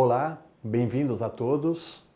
[0.00, 2.06] Olá, bem-vindos a todos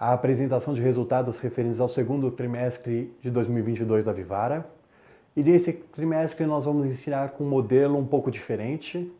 [0.00, 4.66] à apresentação de resultados referentes ao segundo trimestre de 2022 da Vivara.
[5.36, 9.12] E nesse trimestre nós vamos ensinar com um modelo um pouco diferente,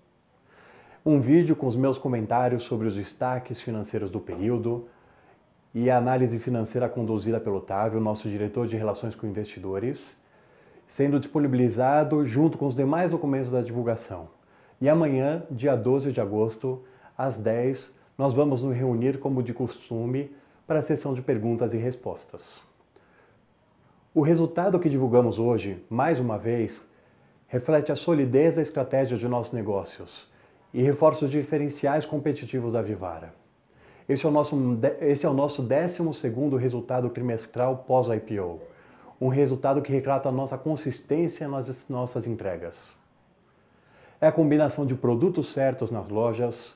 [1.04, 4.88] um vídeo com os meus comentários sobre os destaques financeiros do período
[5.74, 10.16] e a análise financeira conduzida pelo Otávio, nosso diretor de relações com investidores,
[10.88, 14.30] sendo disponibilizado junto com os demais documentos da divulgação.
[14.80, 16.82] E amanhã, dia 12 de agosto,
[17.16, 20.34] às 10, nós vamos nos reunir como de costume
[20.66, 22.60] para a sessão de perguntas e respostas.
[24.14, 26.82] O resultado que divulgamos hoje, mais uma vez,
[27.46, 30.26] reflete a solidez da estratégia de nossos negócios
[30.72, 33.34] e reforça os diferenciais competitivos da Vivara.
[34.08, 34.56] Esse é o nosso,
[35.00, 38.60] esse é o nosso 12 resultado trimestral pós-IPO,
[39.20, 42.94] um resultado que retrata a nossa consistência nas nossas entregas.
[44.20, 46.74] É a combinação de produtos certos nas lojas,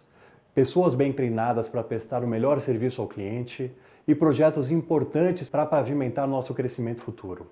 [0.54, 3.70] pessoas bem treinadas para prestar o melhor serviço ao cliente
[4.06, 7.46] e projetos importantes para pavimentar nosso crescimento futuro.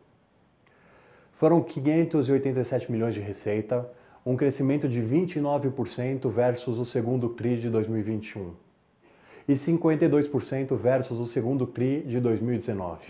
[1.35, 3.89] Foram 587 milhões de receita,
[4.27, 8.53] um crescimento de 29% versus o segundo TRI de 2021
[9.47, 13.01] e 52% versus o segundo TRI de 2019.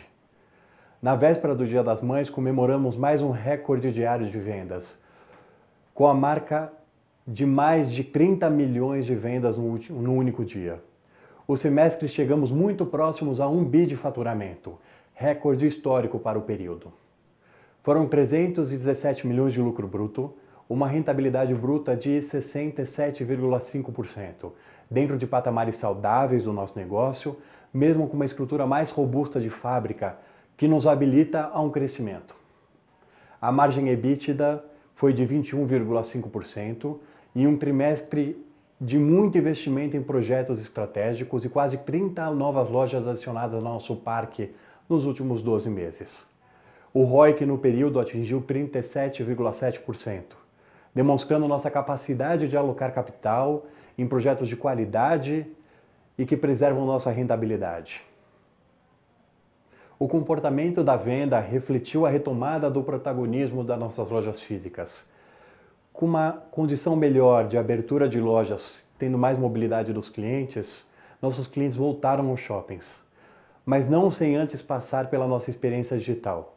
[1.03, 4.99] Na véspera do Dia das Mães, comemoramos mais um recorde diário de vendas,
[5.95, 6.73] com a marca
[7.31, 10.83] de mais de 30 milhões de vendas no, último, no único dia.
[11.47, 14.79] O semestre chegamos muito próximos a um bi de faturamento,
[15.13, 16.91] recorde histórico para o período.
[17.83, 20.33] Foram 317 milhões de lucro bruto,
[20.71, 24.51] uma rentabilidade bruta de 67,5%,
[24.91, 27.37] dentro de patamares saudáveis do nosso negócio,
[27.75, 30.17] mesmo com uma estrutura mais robusta de fábrica
[30.57, 32.35] que nos habilita a um crescimento.
[33.39, 37.01] A margem EBITDA foi de 21,5%
[37.39, 38.45] e um trimestre
[38.81, 44.51] de muito investimento em projetos estratégicos e quase 30 novas lojas adicionadas ao nosso parque
[44.89, 46.27] nos últimos 12 meses.
[46.93, 50.23] O ROIC no período atingiu 37,7%,
[50.93, 53.67] demonstrando nossa capacidade de alocar capital
[53.97, 55.47] em projetos de qualidade
[56.19, 58.03] e que preservam nossa rentabilidade.
[59.97, 65.07] O comportamento da venda refletiu a retomada do protagonismo das nossas lojas físicas.
[65.99, 70.87] Com uma condição melhor de abertura de lojas, tendo mais mobilidade dos clientes,
[71.21, 73.03] nossos clientes voltaram aos shoppings,
[73.67, 76.57] mas não sem antes passar pela nossa experiência digital.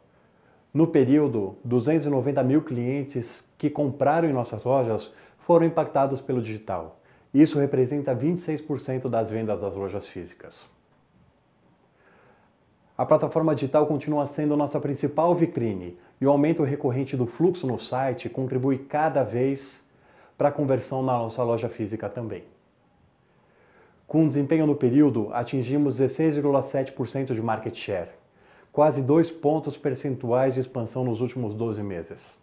[0.72, 5.10] No período, 290 mil clientes que compraram em nossas lojas
[5.40, 7.00] foram impactados pelo digital.
[7.34, 10.64] Isso representa 26% das vendas das lojas físicas.
[12.96, 17.78] A plataforma digital continua sendo nossa principal vitrine e o aumento recorrente do fluxo no
[17.78, 19.82] site contribui cada vez
[20.36, 22.44] para a conversão na nossa loja física também.
[24.06, 28.22] Com desempenho no período, atingimos 16,7% de market share
[28.72, 32.38] quase dois pontos percentuais de expansão nos últimos 12 meses.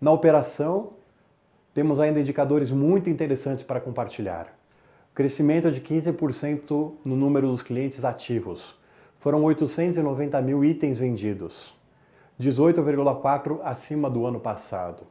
[0.00, 0.92] Na operação,
[1.74, 4.56] temos ainda indicadores muito interessantes para compartilhar.
[5.12, 8.78] Crescimento de 15% no número dos clientes ativos.
[9.18, 11.74] Foram 890 mil itens vendidos,
[12.40, 15.02] 18,4% acima do ano passado.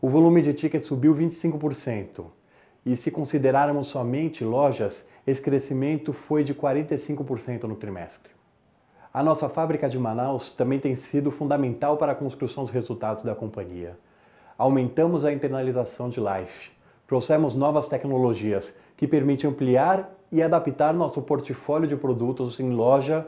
[0.00, 2.24] O volume de tickets subiu 25%,
[2.84, 8.32] e se considerarmos somente lojas, esse crescimento foi de 45% no trimestre.
[9.12, 13.34] A nossa fábrica de Manaus também tem sido fundamental para a construção dos resultados da
[13.34, 13.98] companhia.
[14.56, 16.72] Aumentamos a internalização de Life,
[17.12, 23.26] trouxemos novas tecnologias que permitem ampliar e adaptar nosso portfólio de produtos em loja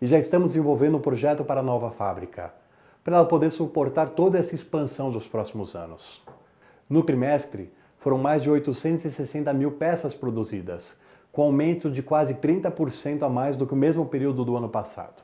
[0.00, 2.54] e já estamos desenvolvendo um projeto para a nova fábrica,
[3.04, 6.22] para ela poder suportar toda essa expansão dos próximos anos.
[6.88, 10.98] No trimestre, foram mais de 860 mil peças produzidas,
[11.30, 15.22] com aumento de quase 30% a mais do que o mesmo período do ano passado.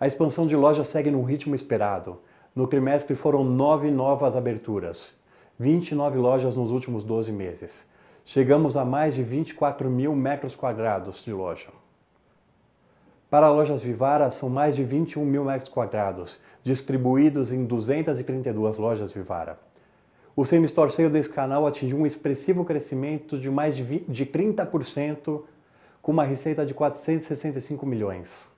[0.00, 2.20] A expansão de lojas segue no ritmo esperado.
[2.56, 5.12] No trimestre foram nove novas aberturas,
[5.58, 7.84] 29 lojas nos últimos 12 meses.
[8.24, 11.68] Chegamos a mais de 24 mil metros quadrados de loja.
[13.28, 19.58] Para lojas Vivara, são mais de 21 mil metros quadrados, distribuídos em 232 lojas Vivara.
[20.36, 25.42] O semi-store sale desse canal atingiu um expressivo crescimento de mais de, 20, de 30%,
[26.00, 28.48] com uma receita de 465 milhões.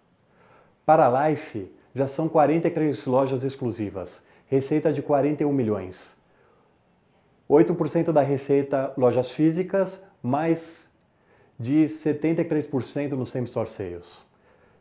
[0.85, 6.20] Para Life, já são 43 lojas exclusivas, receita de 41 milhões.
[7.51, 10.89] 8% da receita lojas físicas, mais
[11.59, 14.23] de 73% no same-store sales.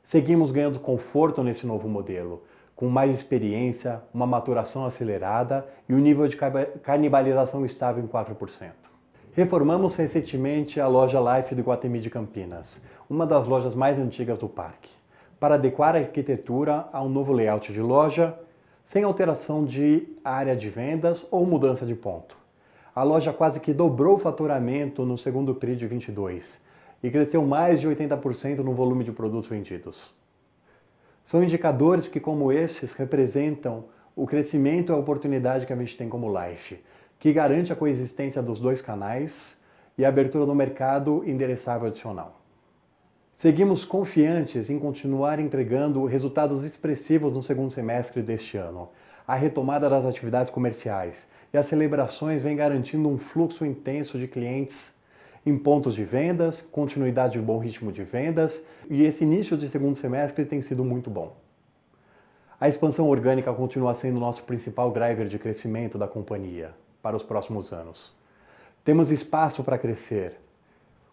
[0.04, 2.44] Seguimos ganhando conforto nesse novo modelo,
[2.76, 6.38] com mais experiência, uma maturação acelerada e um nível de
[6.84, 8.70] canibalização estável em 4%.
[9.34, 14.48] Reformamos recentemente a loja Life do Guatemi de Campinas, uma das lojas mais antigas do
[14.48, 14.92] parque,
[15.40, 18.38] para adequar a arquitetura a um novo layout de loja,
[18.84, 22.39] sem alteração de área de vendas ou mudança de ponto.
[22.96, 26.62] A loja quase que dobrou o faturamento no segundo TRI de 22
[27.04, 30.14] e cresceu mais de 80% no volume de produtos vendidos.
[31.24, 36.10] São indicadores que, como estes, representam o crescimento e a oportunidade que a gente tem
[36.10, 36.80] como Life,
[37.20, 39.58] que garante a coexistência dos dois canais
[39.98, 42.40] e a abertura no mercado endereçável adicional.
[43.38, 48.90] Seguimos confiantes em continuar entregando resultados expressivos no segundo semestre deste ano.
[49.26, 54.96] A retomada das atividades comerciais e as celebrações vem garantindo um fluxo intenso de clientes
[55.46, 59.96] em pontos de vendas, continuidade de bom ritmo de vendas e esse início de segundo
[59.96, 61.36] semestre tem sido muito bom.
[62.60, 67.72] A expansão orgânica continua sendo nosso principal driver de crescimento da companhia para os próximos
[67.72, 68.14] anos.
[68.84, 70.34] Temos espaço para crescer,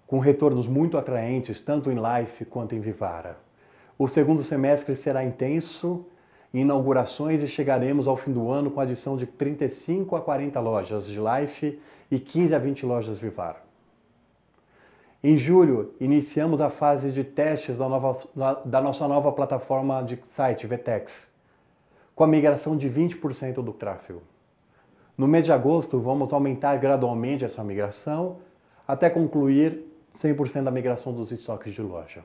[0.07, 3.39] com retornos muito atraentes tanto em Life quanto em Vivara.
[3.99, 6.05] O segundo semestre será intenso
[6.61, 11.07] inaugurações e chegaremos ao fim do ano com a adição de 35 a 40 lojas
[11.07, 11.81] de Life
[12.11, 13.65] e 15 a 20 lojas Vivara.
[15.23, 18.17] Em julho, iniciamos a fase de testes da, nova,
[18.65, 21.29] da nossa nova plataforma de site, VTEX,
[22.15, 24.23] com a migração de 20% do tráfego.
[25.19, 28.37] No mês de agosto, vamos aumentar gradualmente essa migração
[28.87, 29.83] até concluir
[30.17, 32.23] 100% da migração dos estoques de loja.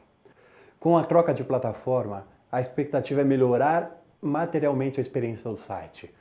[0.80, 6.14] Com a troca de plataforma, a expectativa é melhorar materialmente a experiência do site.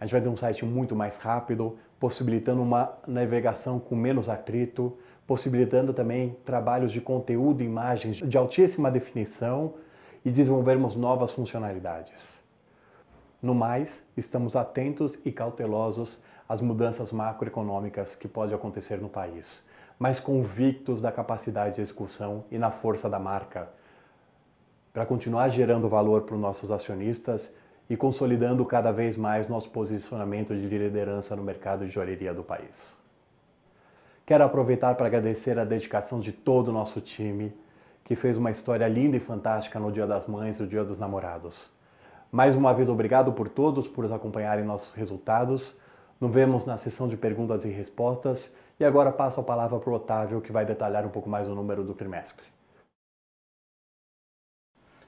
[0.00, 4.96] A gente vai ter um site muito mais rápido, possibilitando uma navegação com menos atrito,
[5.26, 9.74] possibilitando também trabalhos de conteúdo e imagens de altíssima definição
[10.24, 12.42] e desenvolvermos novas funcionalidades.
[13.40, 19.66] No mais, estamos atentos e cautelosos às mudanças macroeconômicas que podem acontecer no país,
[19.98, 23.68] mas convictos da capacidade de execução e na força da marca
[24.94, 27.52] para continuar gerando valor para os nossos acionistas
[27.90, 32.96] e consolidando cada vez mais nosso posicionamento de liderança no mercado de joalheria do país.
[34.24, 37.52] Quero aproveitar para agradecer a dedicação de todo o nosso time,
[38.04, 40.96] que fez uma história linda e fantástica no Dia das Mães e no Dia dos
[40.96, 41.68] Namorados.
[42.30, 45.74] Mais uma vez, obrigado por todos por acompanharem nossos resultados.
[46.20, 48.54] Nos vemos na sessão de perguntas e respostas.
[48.78, 51.54] E agora passo a palavra para o Otávio, que vai detalhar um pouco mais o
[51.54, 52.53] número do trimestre.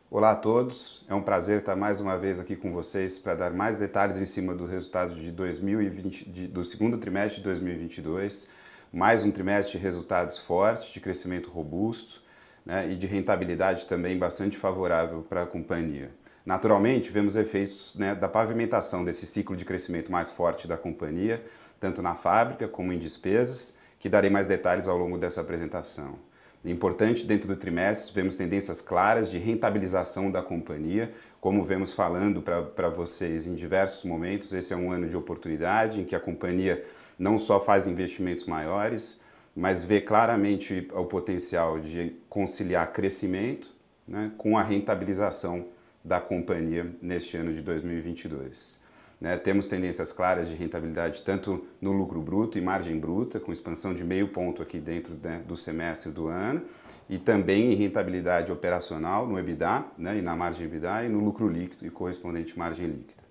[0.08, 3.50] Olá a todos, é um prazer estar mais uma vez aqui com vocês para dar
[3.50, 8.48] mais detalhes em cima do resultado de 2020, de, do segundo trimestre de 2022.
[8.92, 12.22] Mais um trimestre de resultados fortes, de crescimento robusto
[12.64, 16.12] né, e de rentabilidade também bastante favorável para a companhia.
[16.46, 21.44] Naturalmente, vemos efeitos né, da pavimentação desse ciclo de crescimento mais forte da companhia,
[21.80, 26.16] tanto na fábrica como em despesas, que darei mais detalhes ao longo dessa apresentação.
[26.64, 32.88] Importante, dentro do trimestre, vemos tendências claras de rentabilização da companhia, como vemos falando para
[32.88, 36.84] vocês em diversos momentos, esse é um ano de oportunidade em que a companhia
[37.18, 39.20] não só faz investimentos maiores,
[39.54, 43.74] mas vê claramente o potencial de conciliar crescimento
[44.06, 45.68] né, com a rentabilização
[46.04, 48.84] da companhia neste ano de 2022.
[49.18, 53.94] Né, temos tendências claras de rentabilidade tanto no lucro bruto e margem bruta, com expansão
[53.94, 56.62] de meio ponto aqui dentro né, do semestre do ano,
[57.08, 61.48] e também em rentabilidade operacional no EBITDA né, e na margem EBITDA e no lucro
[61.48, 63.24] líquido e correspondente margem líquida.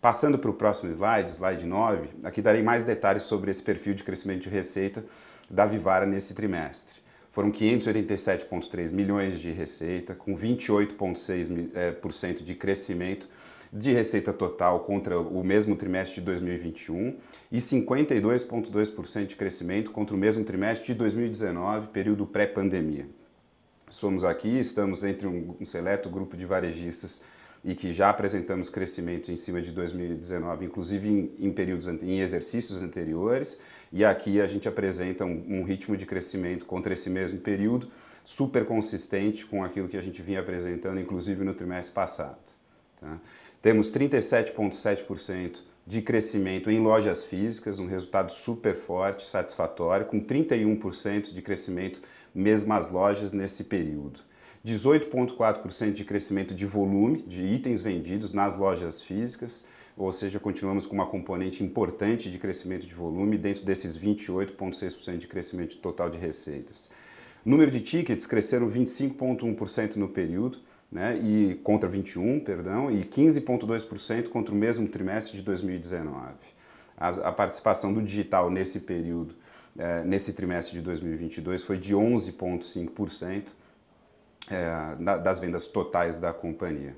[0.00, 4.04] Passando para o próximo slide, slide 9, aqui darei mais detalhes sobre esse perfil de
[4.04, 5.04] crescimento de receita
[5.50, 6.96] da Vivara nesse trimestre.
[7.32, 13.28] Foram 587,3 milhões de receita, com 28,6% eh, de crescimento
[13.72, 17.16] de receita total contra o mesmo trimestre de 2021
[17.52, 23.06] e 52,2% de crescimento contra o mesmo trimestre de 2019, período pré-pandemia.
[23.90, 27.24] Somos aqui, estamos entre um seleto grupo de varejistas
[27.64, 32.82] e que já apresentamos crescimento em cima de 2019, inclusive em, em períodos em exercícios
[32.82, 33.60] anteriores,
[33.92, 37.90] e aqui a gente apresenta um, um, ritmo de crescimento contra esse mesmo período
[38.24, 42.38] super consistente com aquilo que a gente vinha apresentando, inclusive no trimestre passado.
[43.00, 43.18] Tá?
[43.60, 51.42] Temos 37,7% de crescimento em lojas físicas, um resultado super forte, satisfatório, com 31% de
[51.42, 52.00] crescimento
[52.34, 54.20] mesmo as lojas nesse período.
[54.64, 60.94] 18,4% de crescimento de volume de itens vendidos nas lojas físicas, ou seja, continuamos com
[60.94, 66.90] uma componente importante de crescimento de volume dentro desses 28,6% de crescimento total de receitas.
[67.44, 70.58] Número de tickets cresceram 25,1% no período,
[70.90, 76.32] né, e contra 21, perdão, e 15,2% contra o mesmo trimestre de 2019.
[76.96, 79.34] A, a, participação do digital nesse período
[79.78, 83.44] é, nesse trimestre de 2022 foi de 11,5%
[84.50, 86.96] é, das vendas totais da companhia.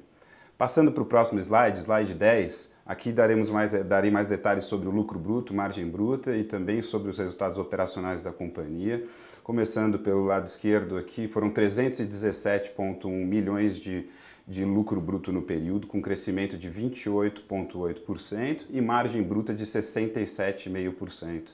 [0.56, 4.90] Passando para o próximo slide, slide 10, aqui daremos mais, darei mais detalhes sobre o
[4.90, 9.06] lucro bruto, margem bruta e também sobre os resultados operacionais da companhia.
[9.42, 14.06] Começando pelo lado esquerdo aqui, foram 317,1 milhões de,
[14.46, 21.48] de lucro bruto no período, com crescimento de 28,8% e margem bruta de 67,5%.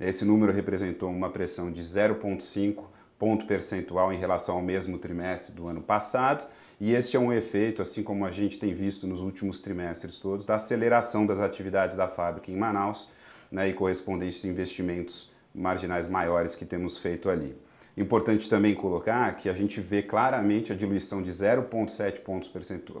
[0.00, 2.84] Esse número representou uma pressão de 0,5
[3.18, 6.46] ponto percentual em relação ao mesmo trimestre do ano passado,
[6.78, 10.44] e este é um efeito, assim como a gente tem visto nos últimos trimestres todos,
[10.44, 13.10] da aceleração das atividades da fábrica em Manaus
[13.50, 17.56] né, e correspondentes investimentos marginais maiores que temos feito ali.
[17.96, 22.20] Importante também colocar que a gente vê claramente a diluição de 0,7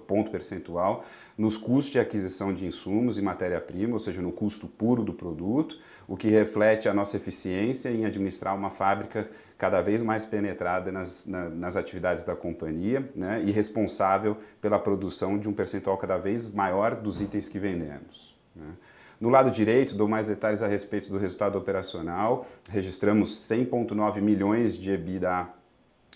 [0.06, 1.04] ponto percentual
[1.36, 5.78] nos custos de aquisição de insumos e matéria-prima, ou seja, no custo puro do produto,
[6.08, 11.26] o que reflete a nossa eficiência em administrar uma fábrica cada vez mais penetrada nas,
[11.26, 16.52] na, nas atividades da companhia né, e responsável pela produção de um percentual cada vez
[16.52, 18.34] maior dos itens que vendemos.
[18.54, 18.66] Né.
[19.20, 22.46] No lado direito, dou mais detalhes a respeito do resultado operacional.
[22.68, 25.48] Registramos 100,9 milhões de EBITDA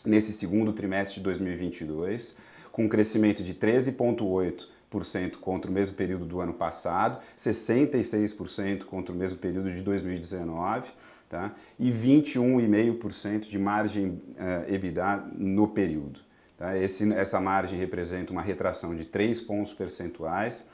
[0.04, 2.36] nesse segundo trimestre de 2022,
[2.70, 9.16] com um crescimento de 13,8% contra o mesmo período do ano passado, 66% contra o
[9.16, 10.88] mesmo período de 2019
[11.28, 11.54] tá?
[11.78, 16.20] e 21,5% de margem uh, EBITDA no período.
[16.58, 16.76] Tá?
[16.76, 20.70] Esse, essa margem representa uma retração de 3 pontos percentuais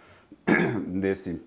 [0.88, 1.40] desse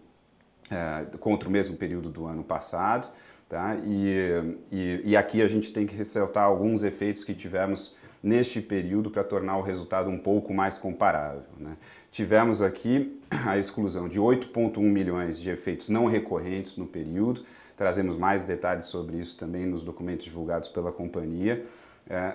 [0.69, 3.09] é, contra o mesmo período do ano passado.
[3.49, 3.75] Tá?
[3.83, 9.09] E, e, e, aqui a gente tem que ressaltar alguns efeitos que tivemos neste período
[9.09, 11.41] para tornar o resultado um pouco mais comparável.
[11.57, 11.75] Né?
[12.11, 17.43] Tivemos aqui a exclusão de 8,1 milhões de efeitos não recorrentes no período,
[17.75, 21.65] trazemos mais detalhes sobre isso também nos documentos divulgados pela companhia.
[22.07, 22.33] É,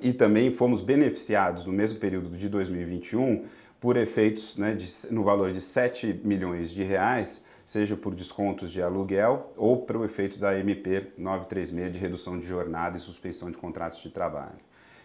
[0.00, 3.44] e também fomos beneficiados no mesmo período de 2021
[3.80, 8.80] por efeitos né, de, no valor de 7 milhões de reais seja por descontos de
[8.80, 14.00] aluguel ou pelo efeito da MP 936 de redução de jornada e suspensão de contratos
[14.00, 14.56] de trabalho.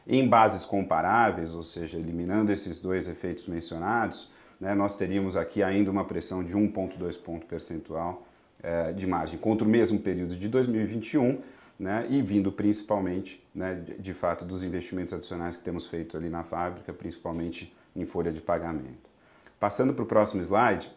[0.08, 5.92] Em bases comparáveis, ou seja, eliminando esses dois efeitos mencionados, né, nós teríamos aqui ainda
[5.92, 8.26] uma pressão de 1,2 ponto percentual
[8.64, 11.42] eh, de margem contra o mesmo período de 2021,
[11.78, 16.30] né, e vindo principalmente, né, de, de fato, dos investimentos adicionais que temos feito ali
[16.30, 19.12] na fábrica, principalmente em folha de pagamento.
[19.60, 20.90] Passando para o próximo slide,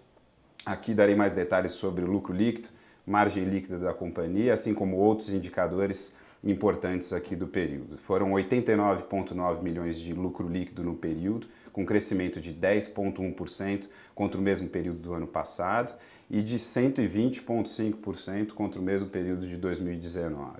[0.66, 2.68] Aqui darei mais detalhes sobre o lucro líquido,
[3.06, 7.96] margem líquida da companhia, assim como outros indicadores importantes aqui do período.
[7.98, 14.68] Foram 89,9 milhões de lucro líquido no período, com crescimento de 10,1% contra o mesmo
[14.68, 15.94] período do ano passado
[16.28, 20.50] e de 120,5% contra o mesmo período de 2019.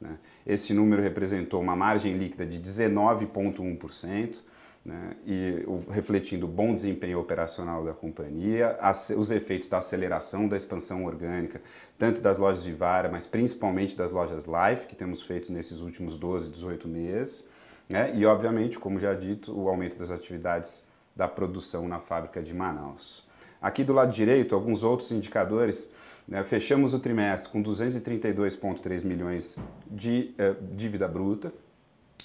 [0.00, 0.16] Né?
[0.46, 4.36] Esse número representou uma margem líquida de 19,1%,
[4.84, 10.56] né, e refletindo o bom desempenho operacional da companhia, as, os efeitos da aceleração da
[10.56, 11.60] expansão orgânica,
[11.98, 16.50] tanto das lojas Vivara, mas principalmente das lojas Life, que temos feito nesses últimos 12,
[16.50, 17.48] 18 meses,
[17.88, 22.52] né, e obviamente, como já dito, o aumento das atividades da produção na fábrica de
[22.52, 23.30] Manaus.
[23.60, 25.94] Aqui do lado direito, alguns outros indicadores.
[26.26, 29.58] Né, fechamos o trimestre com 232,3 milhões
[29.90, 31.52] de eh, dívida bruta,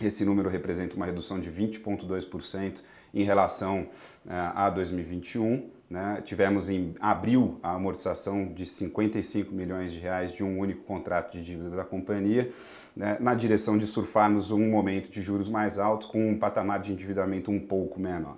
[0.02, 2.80] esse número representa uma redução de 20,2%
[3.14, 3.88] em relação
[4.26, 5.70] uh, a 2021.
[5.90, 6.22] Né?
[6.26, 11.44] Tivemos em abril a amortização de 55 milhões de reais de um único contrato de
[11.44, 12.52] dívida da companhia,
[12.96, 13.18] né?
[13.20, 17.50] na direção de surfarmos um momento de juros mais alto com um patamar de endividamento
[17.50, 18.38] um pouco menor.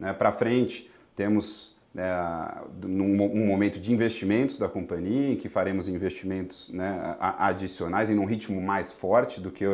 [0.00, 0.12] Né?
[0.12, 6.70] Para frente, temos é, num um momento de investimentos da companhia, em que faremos investimentos
[6.70, 9.64] né, adicionais em um ritmo mais forte do que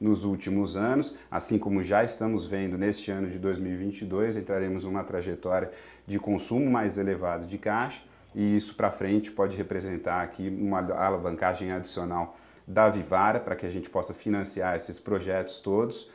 [0.00, 5.70] nos últimos anos, assim como já estamos vendo neste ano de 2022, entraremos numa trajetória
[6.06, 8.00] de consumo mais elevado de caixa
[8.34, 13.70] e isso para frente pode representar aqui uma alavancagem adicional da Vivara para que a
[13.70, 16.10] gente possa financiar esses projetos todos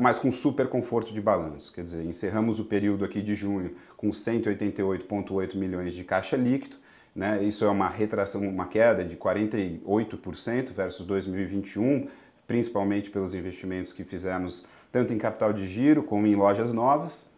[0.00, 1.72] mas com super conforto de balanço.
[1.72, 6.76] Quer dizer, encerramos o período aqui de junho com 188,8 milhões de caixa líquido,
[7.14, 7.42] né?
[7.42, 12.08] isso é uma retração, uma queda de 48% versus 2021,
[12.46, 17.32] principalmente pelos investimentos que fizemos tanto em capital de giro como em lojas novas,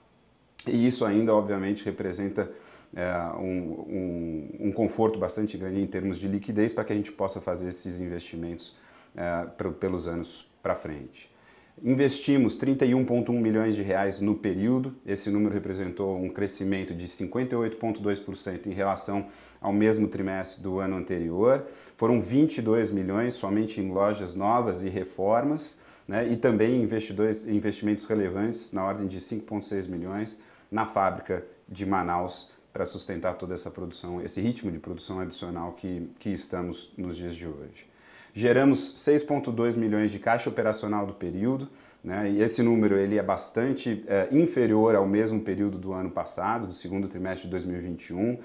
[0.66, 2.50] e isso ainda, obviamente, representa
[2.94, 7.10] é, um, um, um, conforto bastante grande em termos de liquidez para que a gente
[7.10, 8.76] possa fazer esses investimentos
[9.16, 9.46] é,
[9.80, 11.31] pelos anos para frente.
[11.80, 14.94] Investimos 31,1 milhões de reais no período.
[15.06, 19.26] Esse número representou um crescimento de 58,2% em relação
[19.60, 21.66] ao mesmo trimestre do ano anterior.
[21.96, 26.28] Foram 22 milhões somente em lojas novas e reformas, né?
[26.28, 33.34] e também investimentos relevantes na ordem de 5,6 milhões na fábrica de Manaus para sustentar
[33.34, 37.91] toda essa produção, esse ritmo de produção adicional que, que estamos nos dias de hoje.
[38.34, 41.68] Geramos 6,2 milhões de caixa operacional do período,
[42.02, 42.30] né?
[42.30, 46.72] e esse número ele é bastante é, inferior ao mesmo período do ano passado, do
[46.72, 48.38] segundo trimestre de 2021,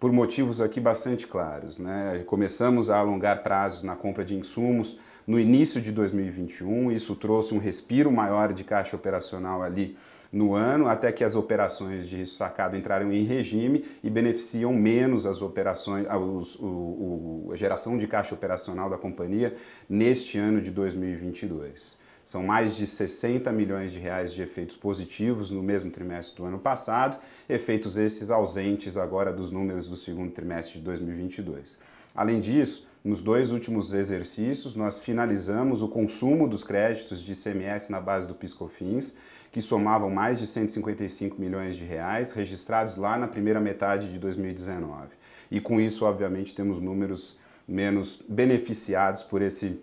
[0.00, 1.78] por motivos aqui bastante claros.
[1.78, 2.22] Né?
[2.26, 7.58] Começamos a alongar prazos na compra de insumos no início de 2021, isso trouxe um
[7.58, 9.96] respiro maior de caixa operacional ali
[10.34, 15.26] no ano, até que as operações de risco sacado entraram em regime e beneficiam menos
[15.26, 19.56] as operações, os, o, o, a geração de caixa operacional da companhia
[19.88, 22.02] neste ano de 2022.
[22.24, 26.58] São mais de 60 milhões de reais de efeitos positivos no mesmo trimestre do ano
[26.58, 31.78] passado, efeitos esses ausentes agora dos números do segundo trimestre de 2022.
[32.12, 38.00] Além disso, nos dois últimos exercícios, nós finalizamos o consumo dos créditos de ICMS na
[38.00, 39.16] base do PiscoFins,
[39.54, 45.10] que somavam mais de 155 milhões de reais, registrados lá na primeira metade de 2019.
[45.48, 49.80] E com isso, obviamente, temos números menos beneficiados por, esse,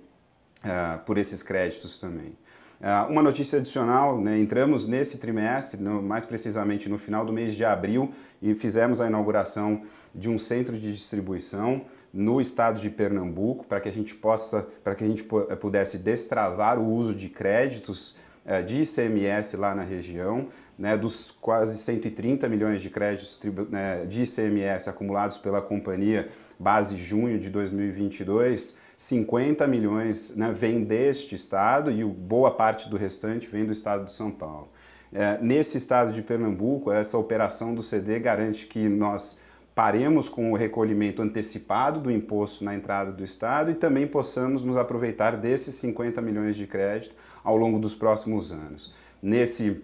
[0.65, 2.35] uh, por esses créditos também.
[2.81, 7.55] Uh, uma notícia adicional, né, entramos nesse trimestre, no, mais precisamente no final do mês
[7.55, 8.11] de abril,
[8.41, 13.87] e fizemos a inauguração de um centro de distribuição no estado de Pernambuco para que
[13.87, 15.23] a gente possa, para que a gente
[15.61, 18.19] pudesse destravar o uso de créditos
[18.65, 24.89] de ICMS lá na região, né, dos quase 130 milhões de créditos né, de ICMS
[24.89, 26.29] acumulados pela companhia
[26.59, 33.47] base junho de 2022, 50 milhões né, vem deste estado e boa parte do restante
[33.47, 34.69] vem do estado de São Paulo.
[35.13, 39.41] É, nesse estado de Pernambuco, essa operação do CD garante que nós
[39.75, 44.77] paremos com o recolhimento antecipado do imposto na entrada do Estado e também possamos nos
[44.77, 48.93] aproveitar desses 50 milhões de crédito ao longo dos próximos anos.
[49.21, 49.81] Nesse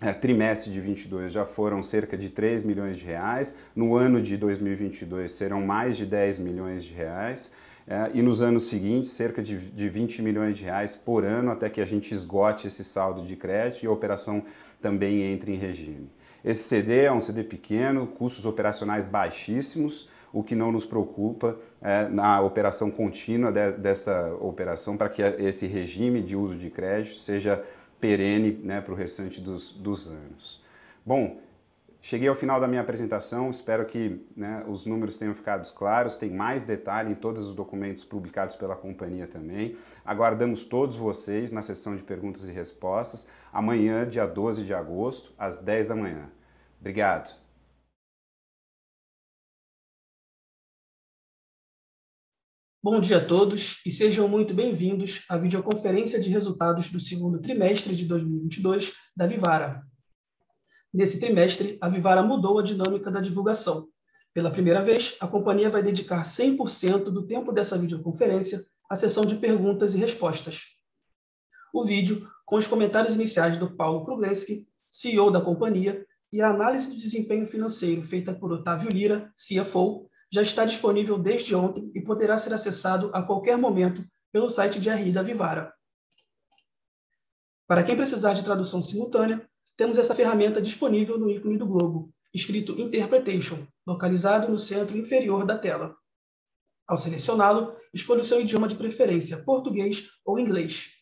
[0.00, 4.36] é, trimestre de 22 já foram cerca de 3 milhões de reais, no ano de
[4.36, 7.52] 2022 serão mais de 10 milhões de reais.
[7.88, 11.70] É, e nos anos seguintes, cerca de, de 20 milhões de reais por ano, até
[11.70, 14.44] que a gente esgote esse saldo de crédito e a operação
[14.82, 16.10] também entre em regime.
[16.44, 22.08] Esse CD é um CD pequeno, custos operacionais baixíssimos, o que não nos preocupa é,
[22.08, 27.64] na operação contínua de, desta operação para que esse regime de uso de crédito seja
[27.98, 30.62] perene né, para o restante dos, dos anos.
[31.06, 31.40] Bom,
[32.02, 36.28] cheguei ao final da minha apresentação, espero que né, os números tenham ficado claros, tem
[36.28, 39.74] mais detalhe em todos os documentos publicados pela companhia também.
[40.04, 45.62] Aguardamos todos vocês na sessão de perguntas e respostas, amanhã, dia 12 de agosto, às
[45.62, 46.28] 10 da manhã.
[46.78, 47.45] Obrigado.
[52.88, 57.96] Bom dia a todos e sejam muito bem-vindos à videoconferência de resultados do segundo trimestre
[57.96, 59.82] de 2022 da Vivara.
[60.94, 63.88] Nesse trimestre, a Vivara mudou a dinâmica da divulgação.
[64.32, 69.34] Pela primeira vez, a companhia vai dedicar 100% do tempo dessa videoconferência à sessão de
[69.34, 70.66] perguntas e respostas.
[71.74, 76.88] O vídeo, com os comentários iniciais do Paulo Krugleski, CEO da companhia, e a análise
[76.88, 82.36] do desempenho financeiro feita por Otávio Lira, CFO, já está disponível desde ontem e poderá
[82.38, 85.72] ser acessado a qualquer momento pelo site de RI da Vivara.
[87.66, 92.80] Para quem precisar de tradução simultânea, temos essa ferramenta disponível no ícone do globo, escrito
[92.80, 95.96] Interpretation, localizado no centro inferior da tela.
[96.86, 100.92] Ao selecioná-lo, escolha o seu idioma de preferência, português ou inglês.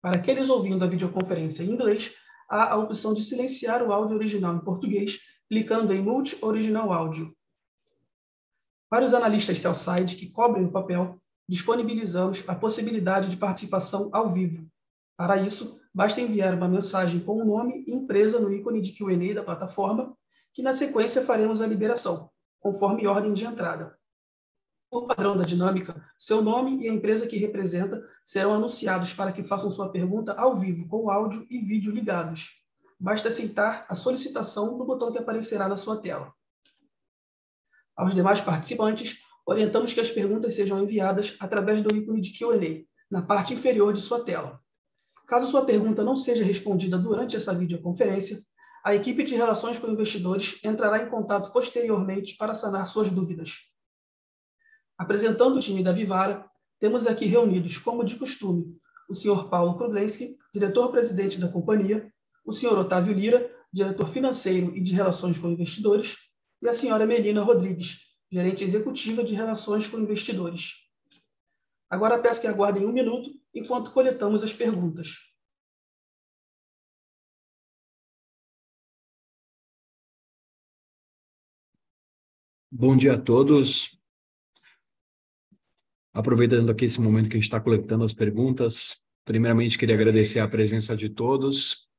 [0.00, 2.14] Para aqueles ouvindo a videoconferência em inglês,
[2.48, 7.34] há a opção de silenciar o áudio original em português, clicando em Mute Original Áudio.
[8.90, 11.16] Para os analistas sell-side que cobrem o papel,
[11.48, 14.66] disponibilizamos a possibilidade de participação ao vivo.
[15.16, 19.32] Para isso, basta enviar uma mensagem com o nome e empresa no ícone de Q&A
[19.32, 20.12] da plataforma,
[20.52, 23.96] que na sequência faremos a liberação, conforme ordem de entrada.
[24.90, 29.44] Por padrão da dinâmica, seu nome e a empresa que representa serão anunciados para que
[29.44, 32.64] façam sua pergunta ao vivo, com áudio e vídeo ligados.
[32.98, 36.34] Basta aceitar a solicitação no botão que aparecerá na sua tela.
[38.00, 43.20] Aos demais participantes, orientamos que as perguntas sejam enviadas através do ícone de Q&A, na
[43.20, 44.58] parte inferior de sua tela.
[45.28, 48.40] Caso sua pergunta não seja respondida durante essa videoconferência,
[48.82, 53.70] a equipe de relações com investidores entrará em contato posteriormente para sanar suas dúvidas.
[54.96, 58.78] Apresentando o time da Vivara, temos aqui reunidos, como de costume,
[59.10, 62.10] o senhor Paulo Krudlensky, diretor-presidente da companhia,
[62.46, 66.29] o senhor Otávio Lira, diretor financeiro e de relações com investidores,
[66.62, 70.74] e a senhora Melina Rodrigues, gerente executiva de relações com investidores.
[71.88, 75.30] Agora peço que aguardem um minuto enquanto coletamos as perguntas.
[82.70, 83.98] Bom dia a todos.
[86.12, 90.48] Aproveitando aqui esse momento que a gente está coletando as perguntas, primeiramente queria agradecer a
[90.48, 91.89] presença de todos.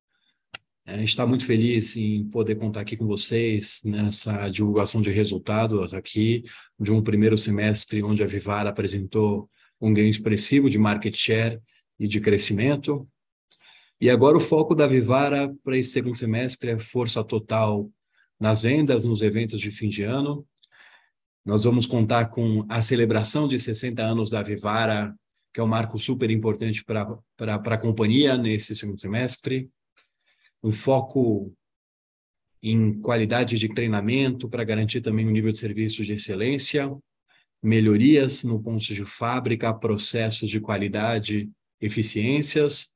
[0.86, 5.12] É, a gente está muito feliz em poder contar aqui com vocês nessa divulgação de
[5.12, 6.44] resultados aqui
[6.80, 11.60] de um primeiro semestre onde a Vivara apresentou um ganho expressivo de market share
[12.00, 13.08] e de crescimento.
[14.00, 17.92] E agora o foco da Vivara para esse segundo semestre é força total
[18.40, 20.46] nas vendas, nos eventos de fim de ano,
[21.44, 25.14] nós vamos contar com a celebração de 60 anos da Vivara,
[25.54, 29.70] que é um marco super importante para a companhia nesse segundo semestre.
[30.64, 31.54] Um foco
[32.62, 36.96] em qualidade de treinamento para garantir também um nível de serviço de excelência,
[37.62, 42.90] melhorias no ponto de fábrica, processos de qualidade, eficiências.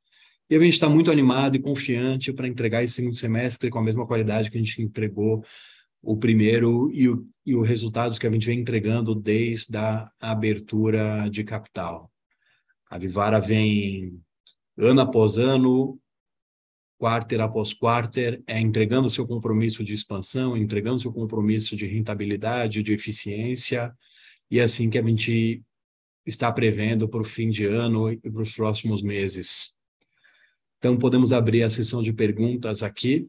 [0.50, 3.84] E a gente está muito animado e confiante para entregar esse segundo semestre com a
[3.84, 5.44] mesma qualidade que a gente entregou
[6.02, 11.28] o primeiro e, o, e os resultados que a gente vem entregando desde a abertura
[11.32, 12.12] de capital.
[12.88, 14.22] A Vivara vem
[14.78, 16.00] ano após ano,
[16.98, 22.94] quarter após quarter, é entregando seu compromisso de expansão, entregando seu compromisso de rentabilidade, de
[22.94, 23.94] eficiência,
[24.50, 25.64] e é assim que a gente
[26.26, 29.76] está prevendo para o fim de ano e para os próximos meses.
[30.78, 33.28] Então, podemos abrir a sessão de perguntas aqui.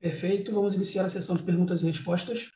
[0.00, 0.52] Perfeito.
[0.52, 2.50] Vamos iniciar a sessão de perguntas e respostas.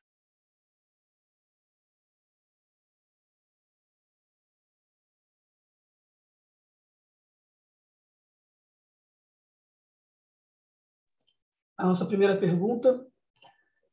[11.85, 13.07] A nossa primeira pergunta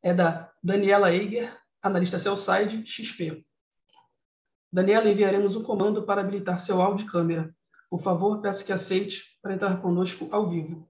[0.01, 3.45] é da Daniela Eiger, analista Cellside XP.
[4.71, 7.53] Daniela, enviaremos um comando para habilitar seu áudio e câmera.
[7.89, 10.89] Por favor, peço que aceite para entrar conosco ao vivo.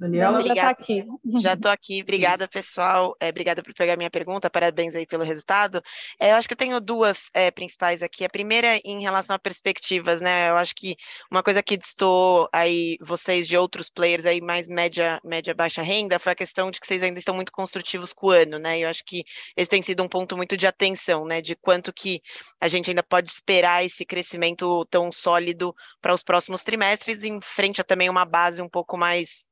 [0.00, 1.04] Daniela já está aqui.
[1.42, 2.00] Já estou aqui.
[2.00, 3.14] Obrigada, pessoal.
[3.20, 4.48] É, obrigada por pegar minha pergunta.
[4.48, 5.82] Parabéns aí pelo resultado.
[6.18, 8.24] É, eu acho que eu tenho duas é, principais aqui.
[8.24, 10.48] A primeira em relação a perspectivas, né?
[10.48, 10.96] Eu acho que
[11.30, 16.18] uma coisa que distou aí vocês de outros players aí mais média, média baixa renda
[16.18, 18.78] foi a questão de que vocês ainda estão muito construtivos com o ano, né?
[18.78, 19.22] Eu acho que
[19.54, 21.42] esse tem sido um ponto muito de atenção, né?
[21.42, 22.22] De quanto que
[22.58, 27.82] a gente ainda pode esperar esse crescimento tão sólido para os próximos trimestres, em frente
[27.82, 29.44] a também uma base um pouco mais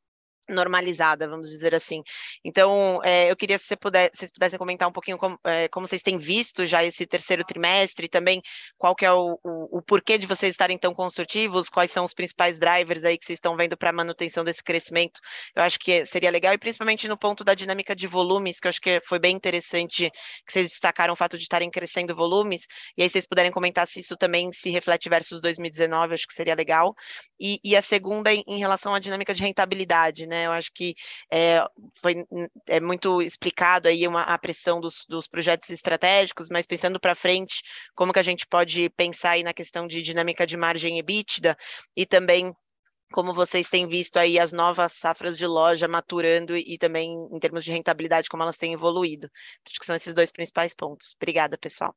[0.48, 2.02] normalizada, vamos dizer assim.
[2.44, 5.86] Então, é, eu queria se você puder, vocês pudessem comentar um pouquinho como, é, como,
[5.86, 8.40] vocês têm visto já esse terceiro trimestre, também
[8.76, 12.14] qual que é o, o, o, porquê de vocês estarem tão construtivos, quais são os
[12.14, 15.20] principais drivers aí que vocês estão vendo para a manutenção desse crescimento.
[15.54, 18.70] Eu acho que seria legal, e principalmente no ponto da dinâmica de volumes, que eu
[18.70, 20.10] acho que foi bem interessante
[20.46, 22.62] que vocês destacaram o fato de estarem crescendo volumes,
[22.96, 26.54] e aí vocês puderem comentar se isso também se reflete versus 2019, acho que seria
[26.54, 26.94] legal.
[27.40, 30.37] E, e a segunda em relação à dinâmica de rentabilidade, né?
[30.38, 30.46] Né?
[30.46, 30.94] Eu acho que
[31.30, 31.64] é,
[32.00, 32.24] foi
[32.66, 37.62] é muito explicado aí uma, a pressão dos, dos projetos estratégicos, mas pensando para frente,
[37.94, 41.56] como que a gente pode pensar aí na questão de dinâmica de margem EBITDA
[41.96, 42.54] e também
[43.12, 47.38] como vocês têm visto aí as novas safras de loja maturando e, e também em
[47.38, 49.30] termos de rentabilidade, como elas têm evoluído.
[49.66, 51.14] Acho que são esses dois principais pontos.
[51.16, 51.96] Obrigada, pessoal.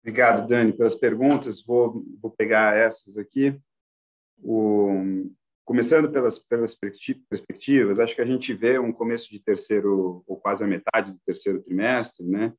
[0.00, 1.60] Obrigado, Dani, pelas perguntas.
[1.60, 3.60] Vou, vou pegar essas aqui.
[4.42, 5.28] O,
[5.64, 10.62] começando pelas, pelas perspectivas, acho que a gente vê um começo de terceiro, ou quase
[10.62, 12.52] a metade do terceiro trimestre, né?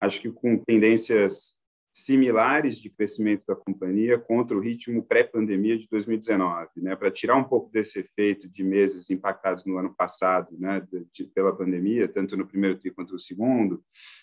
[0.00, 1.54] Acho que com tendências
[2.04, 6.96] similares de crescimento da companhia contra o ritmo pré-pandemia de 2019, né?
[6.96, 10.86] Para tirar um pouco desse efeito de meses impactados no ano passado, né?
[11.12, 13.82] De, pela pandemia, tanto no primeiro tri quanto no segundo,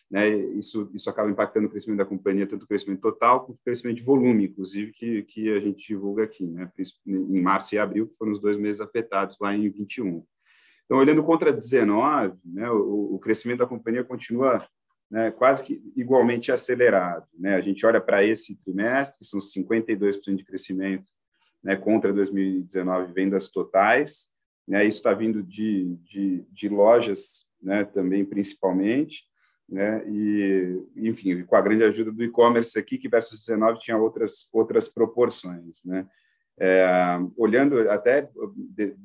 [0.09, 0.27] né?
[0.29, 3.97] Isso isso acaba impactando o crescimento da companhia, tanto o crescimento total quanto o crescimento
[3.97, 6.71] de volume, inclusive que que a gente divulga aqui, né?
[7.05, 10.23] Em março e abril, que foram os dois meses afetados lá em 21.
[10.85, 12.69] Então, olhando contra 19, né?
[12.71, 14.65] O, o crescimento da companhia continua
[15.09, 17.25] né, quase que igualmente acelerado.
[17.37, 17.55] Né?
[17.55, 21.11] A gente olha para esse trimestre, são 52% de crescimento
[21.63, 24.27] né, contra 2019 vendas totais.
[24.67, 24.85] Né?
[24.85, 29.23] Isso está vindo de, de, de lojas né, também, principalmente.
[29.67, 30.03] Né?
[30.07, 34.87] E, enfim, com a grande ajuda do e-commerce aqui, que versus 19 tinha outras, outras
[34.89, 35.83] proporções.
[35.85, 36.05] Né?
[36.59, 38.29] É, olhando até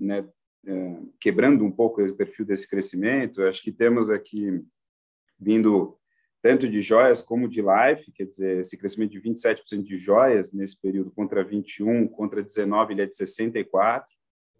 [0.01, 0.27] né,
[0.67, 4.65] é, quebrando um pouco o perfil desse crescimento, acho que temos aqui
[5.43, 5.97] vindo
[6.43, 10.81] tanto de joias como de life, quer dizer, esse crescimento de 27% de joias nesse
[10.81, 14.13] período contra 21, contra 19, ele é de 64,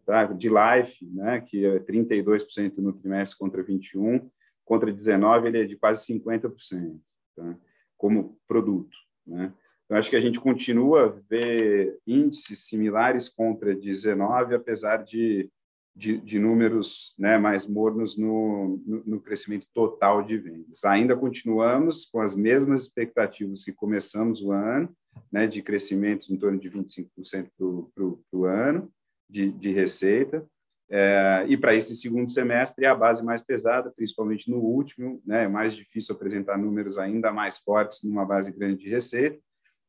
[0.07, 0.25] tá?
[0.27, 4.31] De life, né, que é 32% no trimestre contra 21,
[4.65, 7.01] contra 19 ele é de quase 50%,
[7.35, 7.59] tá?
[7.97, 9.53] Como produto, né?
[9.85, 15.51] Então acho que a gente continua a ver índices similares contra 19, apesar de
[15.95, 20.85] de, de números né, mais mornos no, no, no, crescimento total de vendas.
[20.85, 24.91] Ainda continuamos com as mesmas expectativas que começamos o ano,
[25.31, 27.51] né, de crescimento em torno de 25%
[27.95, 28.91] para o ano
[29.29, 30.47] de, de receita,
[30.91, 35.45] é, e para esse segundo semestre é a base mais pesada, principalmente no último, né,
[35.45, 39.39] é mais difícil apresentar números ainda mais fortes numa base grande de receita,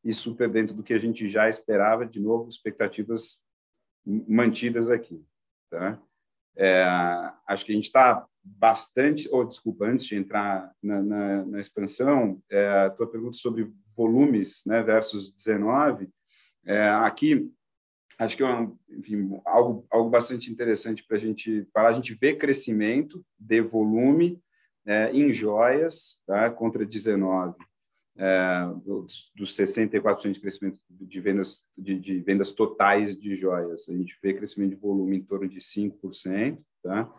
[0.04, 3.42] e super dentro do que a gente já esperava, de novo, expectativas
[4.06, 5.24] mantidas aqui.
[5.74, 6.00] Tá?
[6.56, 6.84] É,
[7.48, 11.60] acho que a gente está bastante, ou oh, desculpa, antes de entrar na, na, na
[11.60, 16.10] expansão, é, a tua pergunta sobre volumes né, versus 19,
[16.64, 17.52] é, aqui
[18.20, 21.90] acho que é um, enfim, algo, algo bastante interessante para a gente falar.
[21.90, 24.40] A gente vê crescimento de volume
[24.86, 27.56] é, em joias tá, contra 19
[28.18, 33.90] é, dos, dos 64% de crescimento de vendas, de, de, vendas totais de joias.
[33.90, 37.10] A gente vê crescimento de volume em torno de 5%, tá?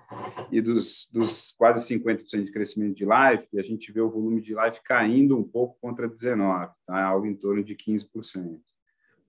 [0.52, 4.54] E dos, dos quase 50% de crescimento de life, a gente vê o volume de
[4.54, 7.04] life caindo um pouco contra 19%, tá?
[7.04, 8.60] Algo em torno de 15%.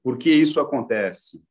[0.03, 1.41] Por que isso acontece?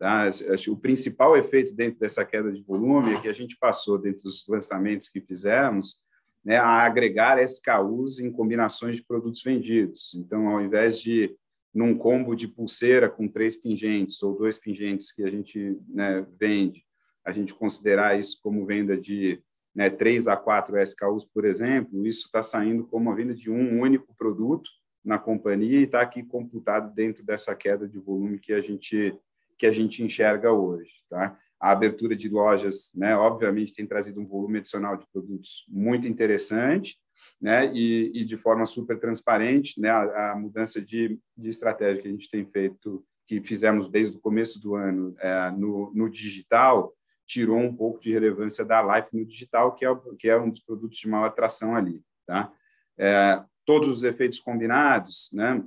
[0.00, 0.28] Tá?
[0.68, 4.44] O principal efeito dentro dessa queda de volume é que a gente passou, dentro dos
[4.48, 6.00] lançamentos que fizemos,
[6.44, 10.14] né, a agregar SKUs em combinações de produtos vendidos.
[10.14, 11.34] Então, ao invés de
[11.72, 16.84] num combo de pulseira com três pingentes ou dois pingentes que a gente né, vende,
[17.24, 19.40] a gente considerar isso como venda de
[19.74, 23.80] né, três a quatro SKUs, por exemplo, isso está saindo como a venda de um
[23.80, 24.68] único produto
[25.04, 29.14] na companhia e está aqui computado dentro dessa queda de volume que a gente
[29.58, 31.38] que a gente enxerga hoje, tá?
[31.60, 36.96] A abertura de lojas, né, obviamente, tem trazido um volume adicional de produtos muito interessante,
[37.40, 42.08] né, e, e de forma super transparente, né, a, a mudança de, de, estratégia que
[42.08, 46.94] a gente tem feito, que fizemos desde o começo do ano é, no, no digital,
[47.26, 50.60] tirou um pouco de relevância da Life no digital, que é, que é um dos
[50.60, 52.52] produtos de maior atração ali, tá?
[52.98, 55.62] É, todos os efeitos combinados, né,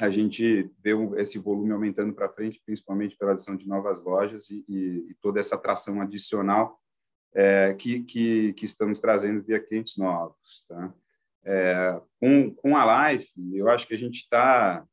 [0.00, 4.64] a gente vê esse volume aumentando para frente, principalmente pela adição de novas lojas e,
[4.68, 6.78] e, e toda essa atração adicional
[7.34, 10.64] é, que, que, que, estamos trazendo via clientes novos.
[10.68, 10.94] Tá?
[11.44, 14.84] É, com, com a Life, eu acho que a gente está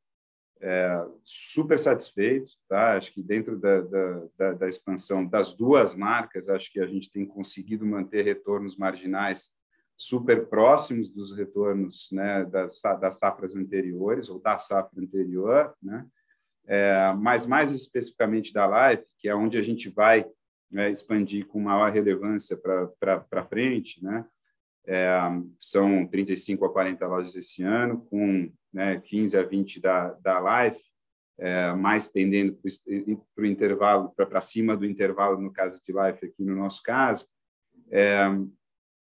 [0.62, 2.52] é, super satisfeito.
[2.67, 2.98] Tá?
[2.98, 7.10] Acho que dentro da, da, da, da expansão das duas marcas, acho que a gente
[7.12, 9.52] tem conseguido manter retornos marginais
[9.97, 16.05] super próximos dos retornos né, das, das safras anteriores ou da safra anterior, né?
[16.69, 20.25] É, mas mais especificamente da Life, que é onde a gente vai
[20.69, 24.25] né, expandir com maior relevância para frente, né?
[24.86, 25.17] É,
[25.60, 30.81] são 35 a 40 lojas esse ano, com né, 15 a 20 da, da Life,
[31.39, 32.57] é, mais pendendo
[33.36, 37.27] para o intervalo, para cima do intervalo, no caso de Life, aqui no nosso caso.
[37.91, 38.27] É,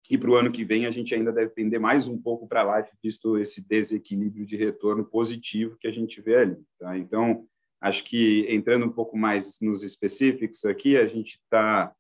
[0.10, 2.62] e para o ano que vem a gente ainda deve pender mais um pouco para
[2.62, 6.58] a Life, visto esse desequilíbrio de retorno positivo que a gente vê ali.
[6.80, 6.98] Tá?
[6.98, 7.46] Então,
[7.80, 11.94] acho que entrando um pouco mais nos específicos aqui, a gente está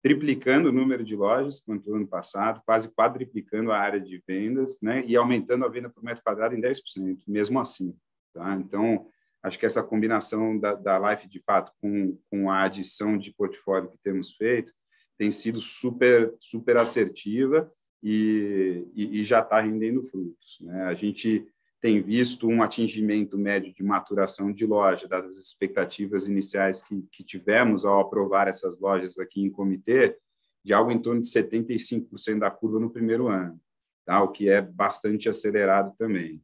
[0.00, 4.78] triplicando o número de lojas quanto o ano passado, quase quadriplicando a área de vendas,
[4.80, 5.04] né?
[5.04, 7.92] E aumentando a venda por metro quadrado em 10%, mesmo assim,
[8.32, 8.54] tá?
[8.54, 9.08] Então,
[9.42, 13.90] acho que essa combinação da, da Life, de fato, com, com a adição de portfólio
[13.90, 14.72] que temos feito,
[15.18, 17.70] tem sido super, super assertiva
[18.02, 20.58] e, e, e já está rendendo frutos.
[20.60, 20.84] Né?
[20.84, 21.46] A gente
[21.80, 27.84] tem visto um atingimento médio de maturação de loja, das expectativas iniciais que, que tivemos
[27.84, 30.16] ao aprovar essas lojas aqui em comitê,
[30.64, 33.60] de algo em torno de 75% da curva no primeiro ano,
[34.04, 34.22] tá?
[34.22, 36.42] o que é bastante acelerado também.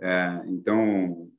[0.00, 1.30] É, então,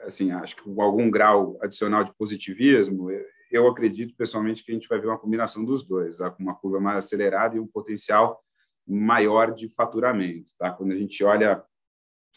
[0.00, 3.10] assim, acho que algum grau adicional de positivismo,
[3.56, 6.30] eu acredito pessoalmente que a gente vai ver uma combinação dos dois, tá?
[6.30, 8.42] com uma curva mais acelerada e um potencial
[8.86, 10.52] maior de faturamento.
[10.58, 10.70] Tá?
[10.70, 11.62] Quando a gente olha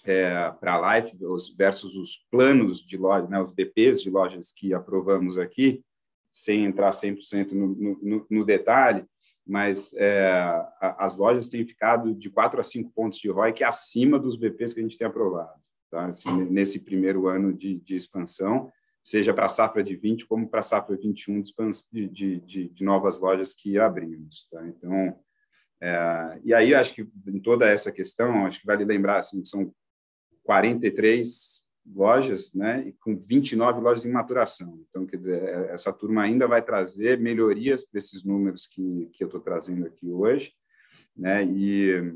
[0.05, 1.17] é, para a Life
[1.57, 5.83] versus os planos de loja, né, os BPs de lojas que aprovamos aqui,
[6.31, 7.67] sem entrar 100% no,
[8.01, 9.05] no, no detalhe,
[9.45, 13.67] mas é, as lojas têm ficado de 4 a 5 pontos de ROI, que é
[13.67, 15.59] acima dos BPs que a gente tem aprovado.
[15.89, 16.07] Tá?
[16.07, 18.69] Assim, nesse primeiro ano de, de expansão,
[19.07, 22.83] seja para a safra de 20 como para a safra 21 de, de, de, de
[22.83, 24.45] novas lojas que abrimos.
[24.51, 24.67] Tá?
[24.67, 25.17] Então,
[25.81, 29.47] é, e aí acho que em toda essa questão, acho que vale lembrar assim, que
[29.47, 29.73] são
[30.43, 34.77] 43 lojas, né, e com 29 lojas em maturação.
[34.89, 39.23] Então, quer dizer, é, essa turma ainda vai trazer melhorias para esses números que, que
[39.23, 40.51] eu estou trazendo aqui hoje,
[41.15, 42.13] né, e,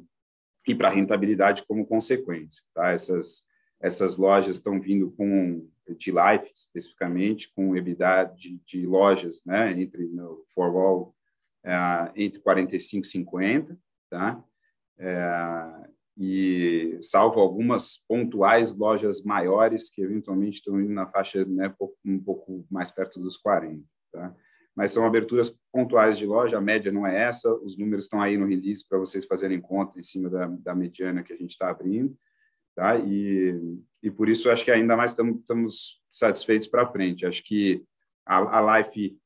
[0.68, 2.62] e para a rentabilidade como consequência.
[2.74, 2.92] Tá?
[2.92, 3.44] Essas,
[3.82, 5.68] essas lojas estão vindo com
[5.98, 11.16] de life especificamente com EBITDA de, de lojas, né, entre no for all
[11.64, 14.44] é, entre 45 e 50, tá?
[14.98, 21.74] É, e salvo algumas pontuais lojas maiores que eventualmente estão indo na faixa né,
[22.06, 24.36] um pouco mais perto dos 40, tá?
[24.76, 28.38] Mas são aberturas pontuais de loja, a média não é essa, os números estão aí
[28.38, 31.70] no release para vocês fazerem conta em cima da, da mediana que a gente está
[31.70, 32.18] abrindo,
[32.76, 32.98] tá?
[32.98, 33.60] E,
[34.02, 37.26] e por isso acho que ainda mais estamos satisfeitos para frente.
[37.26, 37.84] Acho que
[38.26, 39.18] a, a Life,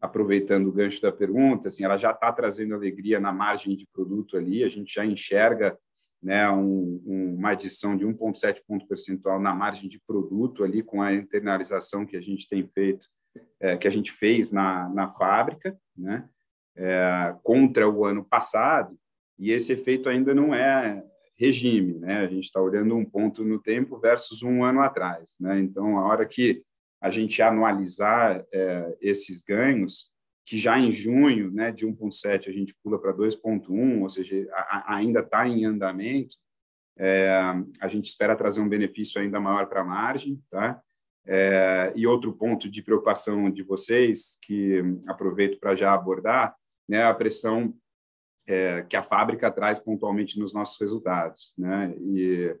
[0.00, 4.36] aproveitando o gancho da pergunta, assim, ela já está trazendo alegria na margem de produto
[4.36, 5.78] ali, a gente já enxerga
[6.22, 11.02] né, um, um, uma adição de 1,7 ponto percentual na margem de produto ali com
[11.02, 13.06] a internalização que a gente tem feito,
[13.58, 16.28] é, que a gente fez na, na fábrica, né,
[16.76, 18.96] é, contra o ano passado,
[19.38, 21.04] e esse efeito ainda não é
[21.38, 22.18] regime, né?
[22.20, 25.58] A gente está olhando um ponto no tempo versus um ano atrás, né?
[25.58, 26.62] Então, a hora que
[27.00, 30.10] a gente anualizar é, esses ganhos,
[30.46, 34.96] que já em junho, né, de 1,7 a gente pula para 2,1, ou seja, a,
[34.96, 36.36] ainda está em andamento,
[36.98, 37.30] é,
[37.80, 40.80] a gente espera trazer um benefício ainda maior para a margem, tá?
[41.24, 46.54] É, e outro ponto de preocupação de vocês, que aproveito para já abordar,
[46.88, 47.74] né, a pressão
[48.46, 51.94] é, que a fábrica traz pontualmente nos nossos resultados, né?
[51.98, 52.54] E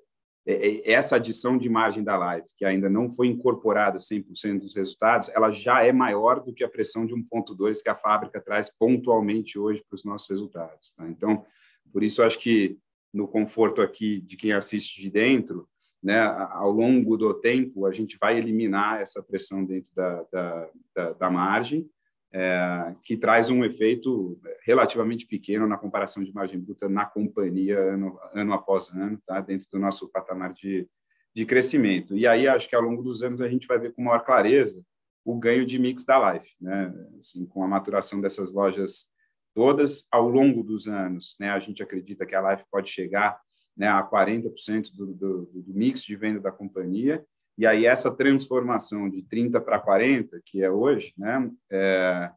[0.44, 5.52] essa adição de margem da Live, que ainda não foi incorporada 100% dos resultados, ela
[5.52, 9.84] já é maior do que a pressão de 1.2 que a fábrica traz pontualmente hoje
[9.88, 10.92] para os nossos resultados.
[10.96, 11.08] Tá?
[11.08, 11.44] Então,
[11.92, 12.76] por isso acho que
[13.14, 15.68] no conforto aqui de quem assiste de dentro,
[16.02, 21.12] né, ao longo do tempo a gente vai eliminar essa pressão dentro da, da, da,
[21.12, 21.88] da margem
[22.32, 28.18] é, que traz um efeito relativamente pequeno na comparação de margem bruta na companhia ano,
[28.32, 29.40] ano após ano, tá?
[29.40, 30.88] dentro do nosso patamar de,
[31.34, 32.16] de crescimento.
[32.16, 34.82] E aí, acho que ao longo dos anos a gente vai ver com maior clareza
[35.24, 36.92] o ganho de mix da Life, né?
[37.18, 39.06] assim, com a maturação dessas lojas
[39.54, 41.36] todas ao longo dos anos.
[41.38, 41.50] Né?
[41.50, 43.38] A gente acredita que a Life pode chegar
[43.76, 47.24] né, a 40% do, do, do mix de venda da companhia,
[47.58, 52.30] e aí essa transformação de 30 para 40, que é hoje, né, é,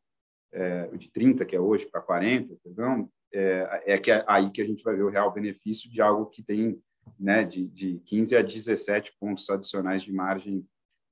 [0.52, 4.62] é, de 30 que é hoje para 40, perdão, é, é que é aí que
[4.62, 6.80] a gente vai ver o real benefício de algo que tem
[7.20, 10.66] né, de, de 15 a 17 pontos adicionais de margem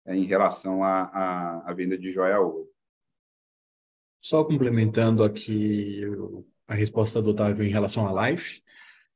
[0.06, 2.70] é, em relação à, à, venda de joia hoje.
[4.22, 6.02] Só complementando aqui
[6.68, 8.62] a resposta do Otávio em relação à Life,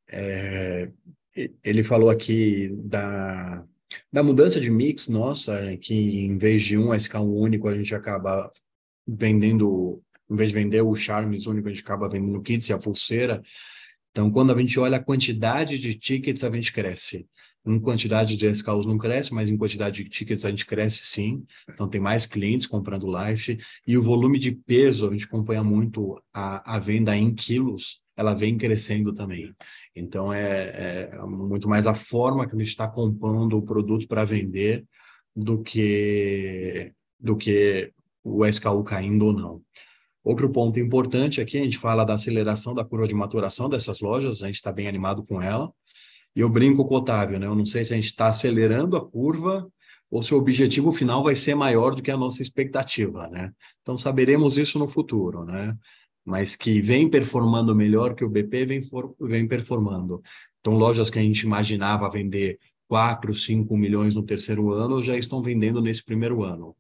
[0.10, 0.92] é,
[1.64, 3.66] ele falou aqui da
[4.12, 7.94] da mudança de mix nossa, é que em vez de um SK único, a gente
[7.96, 8.52] acaba
[9.08, 12.74] vendendo, em vez de vender o Charmes único, a gente acaba vendendo o kits e
[12.74, 13.42] a pulseira.
[14.12, 17.28] Então, quando a gente olha a quantidade de tickets, a gente cresce.
[17.66, 21.46] Em quantidade de SKUs não cresce, mas em quantidade de tickets a gente cresce sim.
[21.70, 23.58] Então, tem mais clientes comprando Life.
[23.86, 28.34] E o volume de peso, a gente acompanha muito a, a venda em quilos, ela
[28.34, 29.54] vem crescendo também.
[29.96, 34.26] Então, é, é muito mais a forma que a gente está compondo o produto para
[34.26, 34.84] vender
[35.36, 39.62] do que, do que o SKU caindo ou não.
[40.24, 44.44] Outro ponto importante aqui, a gente fala da aceleração da curva de maturação dessas lojas,
[44.44, 45.72] a gente está bem animado com ela.
[46.36, 47.48] E eu brinco com o Otávio, né?
[47.48, 49.68] Eu não sei se a gente está acelerando a curva
[50.10, 53.52] ou se o objetivo final vai ser maior do que a nossa expectativa, né?
[53.82, 55.76] Então saberemos isso no futuro, né?
[56.28, 60.22] Mas que vem performando melhor que o BP vem, for, vem performando.
[60.60, 62.60] Então, lojas que a gente imaginava vender
[62.90, 66.76] 4, 5 milhões no terceiro ano, já estão vendendo nesse primeiro ano.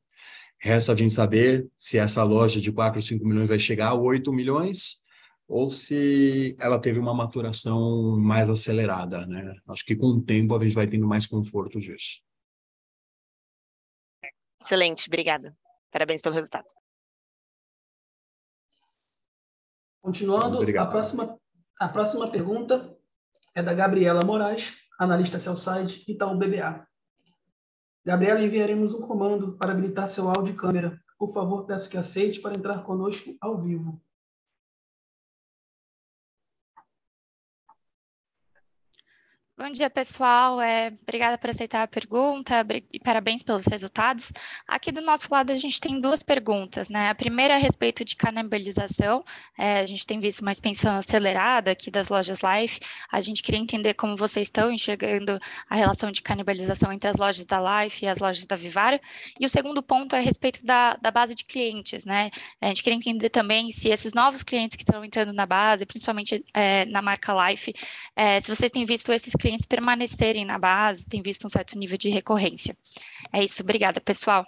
[0.59, 4.33] Resta a gente saber se essa loja de 4, 5 milhões vai chegar a 8
[4.33, 4.99] milhões
[5.47, 9.55] ou se ela teve uma maturação mais acelerada, né?
[9.69, 12.21] Acho que com o tempo a gente vai tendo mais conforto disso.
[14.61, 15.55] Excelente, obrigada.
[15.89, 16.67] Parabéns pelo resultado.
[20.07, 21.37] Continuando, a próxima,
[21.77, 22.97] a próxima pergunta
[23.53, 26.87] é da Gabriela Moraes, analista Cellside Itaú BBA.
[28.05, 30.97] Gabriela, enviaremos um comando para habilitar seu áudio e câmera.
[31.19, 34.01] Por favor, peço que aceite para entrar conosco ao vivo.
[39.59, 40.61] Bom dia, pessoal.
[40.61, 44.31] É, obrigada por aceitar a pergunta e parabéns pelos resultados.
[44.67, 46.89] Aqui do nosso lado, a gente tem duas perguntas.
[46.89, 47.09] Né?
[47.09, 49.23] A primeira é a respeito de canibalização.
[49.57, 52.79] É, a gente tem visto uma expansão acelerada aqui das lojas Life.
[53.11, 57.43] A gente queria entender como vocês estão enxergando a relação de canibalização entre as lojas
[57.43, 59.01] da Life e as lojas da Vivara.
[59.39, 62.05] E o segundo ponto é a respeito da, da base de clientes.
[62.05, 62.29] Né?
[62.61, 66.45] A gente queria entender também se esses novos clientes que estão entrando na base, principalmente
[66.53, 67.73] é, na marca Life,
[68.15, 71.77] é, se vocês têm visto esses clientes clientes permanecerem na base, tem visto um certo
[71.77, 72.77] nível de recorrência.
[73.33, 74.45] É isso, obrigada, pessoal.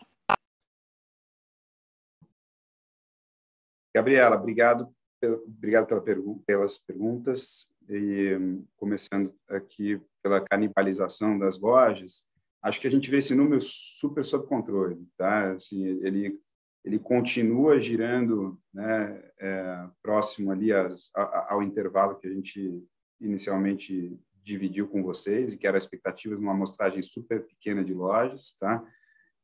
[3.95, 4.93] Gabriela, obrigado,
[5.24, 6.02] obrigado pela
[6.45, 7.66] pelas perguntas.
[7.89, 8.38] E
[8.76, 12.26] começando aqui pela canibalização das lojas,
[12.62, 15.54] acho que a gente vê esse número super sob controle, tá?
[15.54, 16.38] Assim, ele
[16.84, 20.70] ele continua girando, né, é, próximo ali
[21.14, 22.82] ao intervalo que a gente
[23.20, 24.18] inicialmente
[24.50, 28.56] dividiu com vocês, e que era a expectativa de uma amostragem super pequena de lojas,
[28.60, 28.84] tá?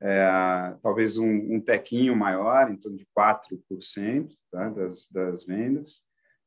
[0.01, 4.69] É, talvez um, um tequinho maior, em torno de 4% tá?
[4.69, 6.01] das, das vendas,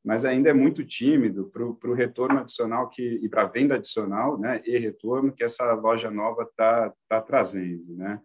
[0.05, 4.39] mas ainda é muito tímido para o retorno adicional que, e para a venda adicional
[4.39, 7.95] né, e retorno que essa loja nova está tá trazendo.
[7.97, 8.21] Né?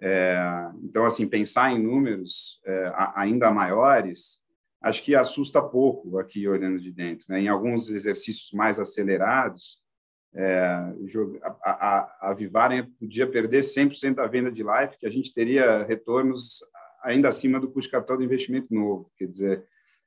[0.00, 0.36] É,
[0.82, 4.41] então, assim, pensar em números é, ainda maiores
[4.82, 7.24] acho que assusta pouco aqui olhando de dentro.
[7.28, 7.42] Né?
[7.42, 9.80] Em alguns exercícios mais acelerados,
[10.34, 10.64] é,
[11.42, 15.84] a, a, a Vivaren podia perder 100% da venda de life, que a gente teria
[15.84, 16.60] retornos
[17.02, 19.10] ainda acima do custo capital do investimento novo.
[19.16, 19.66] Quer dizer,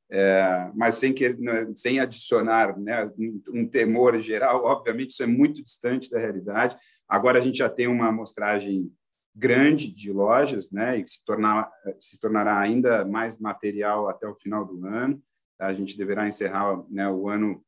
[0.09, 3.09] é, mas sem, que, né, sem adicionar né,
[3.49, 6.75] um temor geral, obviamente isso é muito distante da realidade.
[7.07, 8.91] Agora a gente já tem uma amostragem
[9.35, 11.69] grande de lojas, né, e que se, tornar,
[11.99, 15.21] se tornará ainda mais material até o final do ano.
[15.59, 17.63] A gente deverá encerrar né, o ano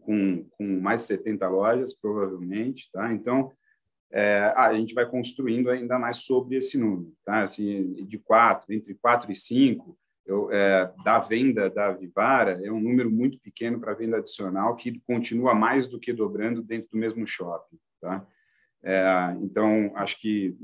[0.00, 2.90] com, com mais de 70 lojas, provavelmente.
[2.92, 3.12] Tá?
[3.12, 3.52] Então,
[4.12, 7.12] é, a gente vai construindo ainda mais sobre esse número.
[7.24, 7.42] Tá?
[7.42, 9.96] Assim, de quatro, entre quatro e cinco,
[10.26, 15.00] eu, é, da venda da Vivara, é um número muito pequeno para venda adicional, que
[15.06, 17.78] continua mais do que dobrando dentro do mesmo shopping.
[18.00, 18.26] Tá?
[18.84, 20.54] É, então, acho que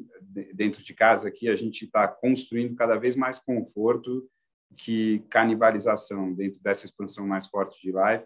[0.54, 4.28] dentro de casa aqui a gente está construindo cada vez mais conforto
[4.76, 8.24] que canibalização dentro dessa expansão mais forte de live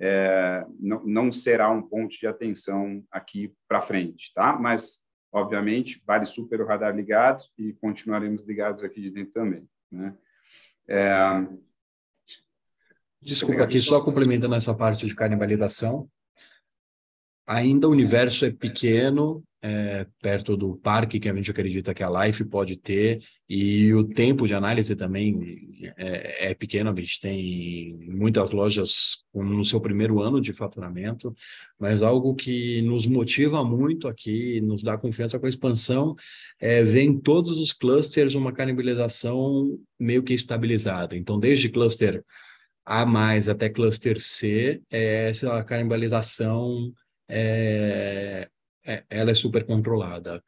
[0.00, 4.56] é, não, não, será um ponto de atenção aqui para frente, tá?
[4.56, 5.00] Mas,
[5.32, 10.16] obviamente, vale super o radar ligado e continuaremos ligados aqui de dentro também, né?
[10.86, 11.46] É...
[13.20, 16.08] Desculpa, aqui só complementando essa parte de canibalização,
[17.48, 22.26] Ainda o universo é pequeno, é, perto do parque que a gente acredita que a
[22.26, 26.90] Life pode ter, e o tempo de análise também é, é pequeno.
[26.90, 31.34] A gente tem muitas lojas no seu primeiro ano de faturamento,
[31.80, 36.14] mas algo que nos motiva muito aqui, nos dá confiança com a expansão,
[36.60, 41.16] é ver em todos os clusters uma canibalização meio que estabilizada.
[41.16, 42.22] Então, desde cluster
[42.84, 43.06] A
[43.50, 46.92] até cluster C, é essa canibalização
[47.28, 48.48] é,
[48.84, 50.42] é, ela é super controlada.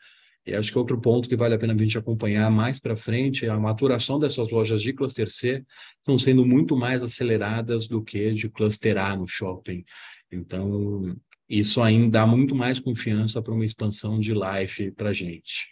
[0.46, 3.44] E acho que outro ponto que vale a pena a gente acompanhar mais para frente
[3.44, 5.64] é a maturação dessas lojas de cluster C
[5.98, 9.84] estão sendo muito mais aceleradas do que de cluster A no shopping.
[10.32, 11.16] Então,
[11.48, 15.68] isso ainda dá muito mais confiança para uma expansão de life para a gente.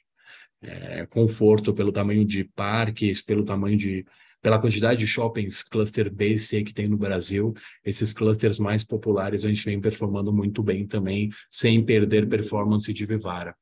[0.61, 4.05] É, conforto pelo tamanho de parques, pelo tamanho de
[4.41, 8.85] pela quantidade de shoppings cluster B e C que tem no Brasil, esses clusters mais
[8.85, 13.57] populares a gente vem performando muito bem também, sem perder performance de Vivara.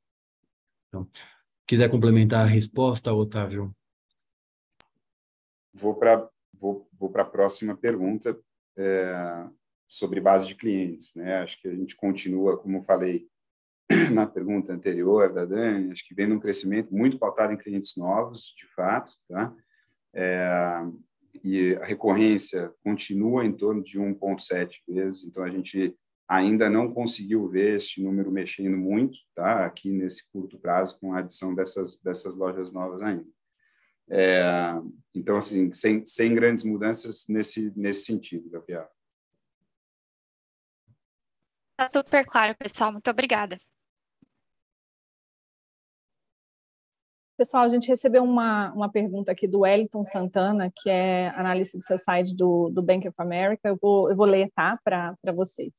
[0.89, 1.09] Então,
[1.67, 3.75] quiser complementar a resposta, Otávio?
[5.75, 8.39] Vou para vou, vou a próxima pergunta
[8.77, 9.47] é,
[9.87, 11.15] sobre base de clientes.
[11.15, 11.39] Né?
[11.39, 13.29] Acho que a gente continua, como falei
[14.13, 18.55] na pergunta anterior da Dani, acho que vendo um crescimento muito pautado em clientes novos,
[18.57, 19.55] de fato, tá?
[20.15, 20.83] É,
[21.45, 25.97] e a recorrência continua em torno de 1,7 vezes, então a gente
[26.29, 29.65] ainda não conseguiu ver este número mexendo muito, tá?
[29.65, 33.27] Aqui nesse curto prazo com a adição dessas dessas lojas novas ainda.
[34.09, 34.73] É,
[35.15, 38.89] então assim, sem, sem grandes mudanças nesse nesse sentido, Gabriel.
[41.79, 42.91] Está super claro, pessoal.
[42.91, 43.57] Muito obrigada.
[47.37, 51.85] Pessoal, a gente recebeu uma, uma pergunta aqui do Wellington Santana, que é analista do
[51.85, 53.69] seu site do, do Bank of America.
[53.69, 55.71] Eu vou, eu vou ler, tá, para vocês.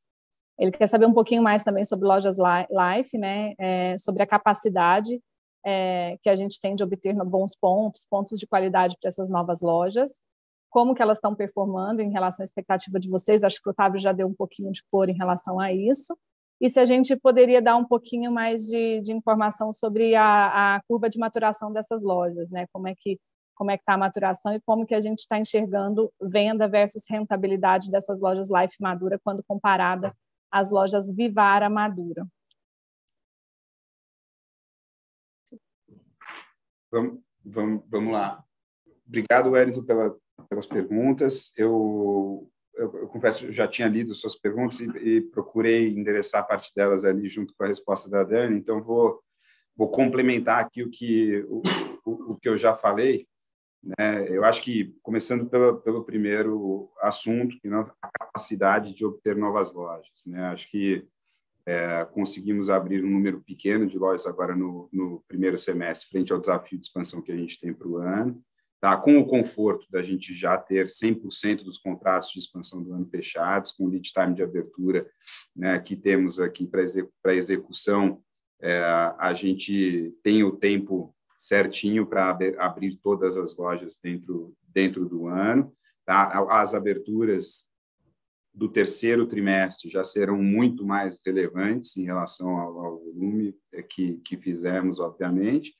[0.59, 5.19] Ele quer saber um pouquinho mais também sobre lojas Life, né, é, sobre a capacidade
[5.65, 9.61] é, que a gente tem de obter bons pontos, pontos de qualidade para essas novas
[9.61, 10.21] lojas,
[10.69, 13.43] como que elas estão performando em relação à expectativa de vocês.
[13.43, 16.15] Acho que o Otávio já deu um pouquinho de cor em relação a isso.
[16.59, 20.81] E se a gente poderia dar um pouquinho mais de, de informação sobre a, a,
[20.87, 22.65] curva de maturação dessas lojas, né?
[22.71, 23.19] Como é que
[23.55, 27.05] como é que está a maturação e como que a gente está enxergando venda versus
[27.09, 30.15] rentabilidade dessas lojas Life Madura quando comparada
[30.51, 32.23] às lojas Vivara Madura.
[36.91, 38.43] Vamos, vamos, vamos lá.
[39.07, 40.15] Obrigado, Wellington, pela,
[40.47, 41.51] pelas perguntas.
[41.57, 42.47] Eu
[42.77, 47.53] eu, confesso, já tinha lido suas perguntas e, e, procurei endereçar parte delas ali junto
[47.55, 49.21] com a resposta da Dani, então vou,
[49.75, 51.61] vou complementar aqui o que, o,
[52.05, 53.27] o, o que eu já falei.
[53.83, 54.27] Né?
[54.29, 60.23] Eu acho que, começando pelo, pelo primeiro assunto, que a capacidade de obter novas lojas.
[60.25, 60.41] Né?
[60.47, 61.05] Acho que
[61.65, 66.39] é, conseguimos abrir um número pequeno de lojas agora no, no primeiro semestre, frente ao
[66.39, 68.41] desafio de expansão que a gente tem para o ano
[68.79, 68.95] tá?
[68.97, 73.71] com o conforto da gente já ter 100% dos contratos de expansão do ano fechados,
[73.71, 75.09] com o lead time de abertura
[75.55, 78.21] né, que temos aqui para execução,
[78.61, 78.79] é,
[79.19, 85.71] a gente tem o tempo certinho para abrir todas as lojas dentro, dentro do ano.
[86.05, 86.45] Tá?
[86.49, 87.67] As aberturas
[88.53, 93.55] do terceiro trimestre já serão muito mais relevantes em relação ao, ao volume
[93.89, 95.75] que, que fizemos, obviamente.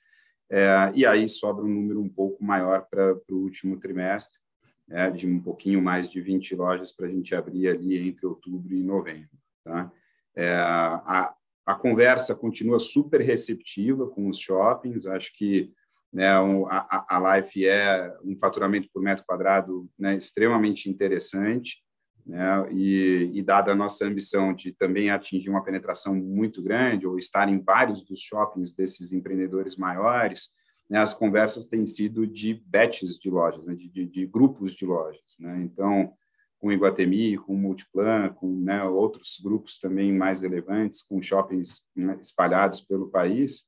[0.49, 4.39] É, e aí sobra um número um pouco maior para o último trimestre,
[4.87, 8.73] né, de um pouquinho mais de 20 lojas para a gente abrir ali entre outubro
[8.73, 9.29] e novembro.
[9.63, 9.91] Tá?
[10.35, 11.33] É, a,
[11.65, 15.73] a conversa continua super receptiva com os shoppings, acho que
[16.13, 21.83] né, a, a Life é um faturamento por metro quadrado né, extremamente interessante,
[22.27, 22.67] né?
[22.71, 27.47] E, e, dada a nossa ambição de também atingir uma penetração muito grande ou estar
[27.47, 30.49] em vários dos shoppings desses empreendedores maiores,
[30.89, 34.85] né, as conversas têm sido de batches de lojas, né, de, de, de, grupos de
[34.85, 35.37] lojas.
[35.39, 35.61] Né?
[35.63, 36.13] Então,
[36.59, 42.81] com Iguatemi, com Multiplan, com né, outros grupos também mais relevantes, com shoppings né, espalhados
[42.81, 43.63] pelo país,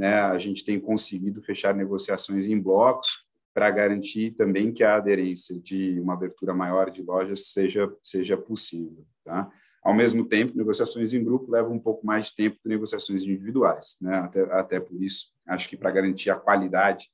[0.00, 5.98] a gente tem conseguido fechar negociações em blocos para garantir também que a aderência de
[6.00, 9.04] uma abertura maior de lojas seja, seja possível.
[9.24, 9.50] Tá?
[9.82, 13.96] Ao mesmo tempo, negociações em grupo levam um pouco mais de tempo que negociações individuais.
[14.00, 14.16] Né?
[14.16, 17.08] Até, até por isso, acho que para garantir a qualidade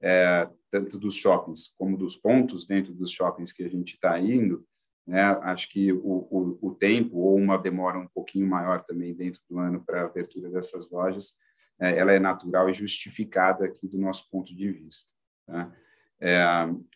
[0.00, 4.64] é, tanto dos shoppings como dos pontos dentro dos shoppings que a gente está indo,
[5.06, 5.22] né?
[5.42, 9.58] acho que o, o, o, tempo ou uma demora um pouquinho maior também dentro do
[9.58, 11.32] ano para a abertura dessas lojas,
[11.80, 15.17] é, ela é natural e justificada aqui do nosso ponto de vista.
[15.48, 15.72] Tá?
[16.20, 16.44] É,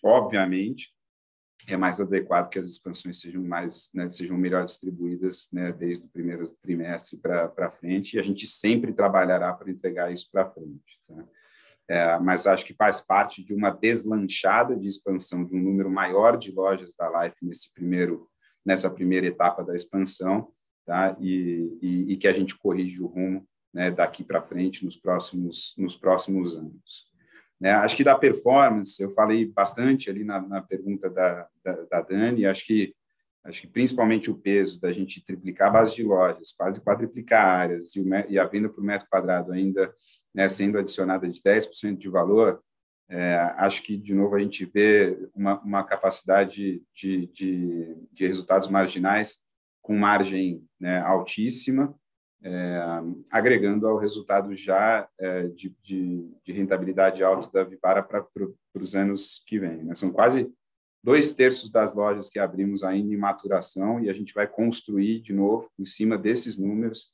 [0.02, 0.92] obviamente,
[1.66, 6.08] é mais adequado que as expansões sejam mais né, sejam melhor distribuídas né, desde o
[6.08, 11.24] primeiro trimestre para frente e a gente sempre trabalhará para entregar isso para frente tá?
[11.88, 16.36] é, mas acho que faz parte de uma deslanchada de expansão de um número maior
[16.36, 18.28] de lojas da Life nesse primeiro
[18.66, 20.52] nessa primeira etapa da expansão
[20.84, 24.96] tá e, e, e que a gente corrige o rumo né, daqui para frente nos
[24.96, 27.11] próximos nos próximos anos
[27.62, 27.70] né?
[27.74, 32.44] Acho que da performance, eu falei bastante ali na, na pergunta da, da, da, Dani,
[32.44, 32.92] acho que,
[33.44, 37.94] acho que principalmente o peso da gente triplicar a base de lojas, quase quadriplicar áreas,
[37.94, 39.94] e, o, e a venda por metro quadrado ainda
[40.34, 42.60] né, sendo adicionada de 10% de valor,
[43.08, 48.66] é, acho que, de novo, a gente vê uma, uma capacidade de, de, de resultados
[48.68, 49.38] marginais
[49.80, 51.94] com margem né, altíssima,
[53.30, 58.26] agregando ao resultado já é, de, de, de, rentabilidade alta da Vipara para
[58.74, 59.84] os anos que vêm.
[59.84, 59.94] Né?
[59.94, 60.52] São quase
[61.02, 65.32] dois terços das lojas que abrimos ainda em maturação e a gente vai construir de
[65.32, 67.06] novo em cima desses números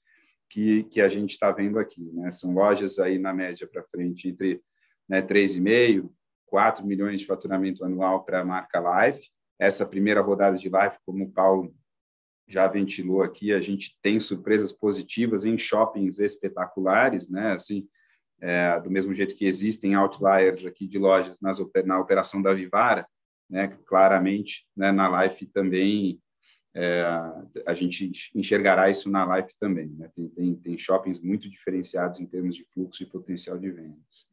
[0.49, 2.11] que, que a gente está vendo aqui.
[2.13, 2.31] Né?
[2.31, 4.63] São lojas aí na média para frente entre
[5.09, 6.11] né, 3,5
[6.49, 9.29] 4 milhões de faturamento anual para a marca Life.
[9.59, 11.75] Essa primeira rodada de Life, como o Paulo
[12.49, 17.53] já ventilou aqui, a gente tem surpresas positivas em shoppings espetaculares, né?
[17.53, 17.87] Assim,
[18.41, 23.07] é, do mesmo jeito que existem outliers aqui de lojas nas, na operação da Vivara,
[23.49, 23.77] né?
[23.87, 26.21] Claramente, né, na Life também
[26.75, 27.03] é,
[27.67, 29.89] a gente enxergará isso na Life também.
[29.89, 30.09] Né?
[30.15, 34.27] Tem, tem, tem shoppings muito diferenciados em termos de fluxo e potencial de vendas.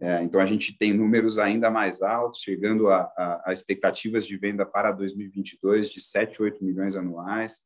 [0.00, 4.36] É, então, a gente tem números ainda mais altos, chegando a, a, a, expectativas de
[4.36, 7.60] venda para 2022 de 7, 8 milhões anuais,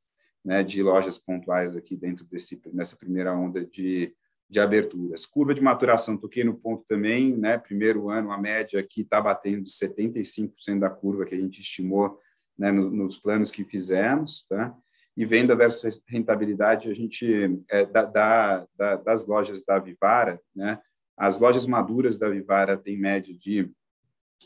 [0.45, 4.15] né, de lojas pontuais aqui dentro desse, nessa primeira onda de,
[4.49, 5.27] de aberturas.
[5.27, 9.65] Curva de maturação, toquei no ponto também, né, primeiro ano, a média aqui está batendo
[9.65, 12.19] 75% da curva que a gente estimou
[12.59, 14.75] né, no, nos planos que fizemos, tá?
[15.17, 20.81] E venda versus rentabilidade, a gente, é, da, da, da, das lojas da Vivara, né,
[21.19, 23.71] as lojas maduras da Vivara têm média de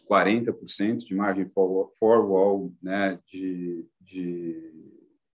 [0.09, 4.99] 40% de margem for wall né, de, de,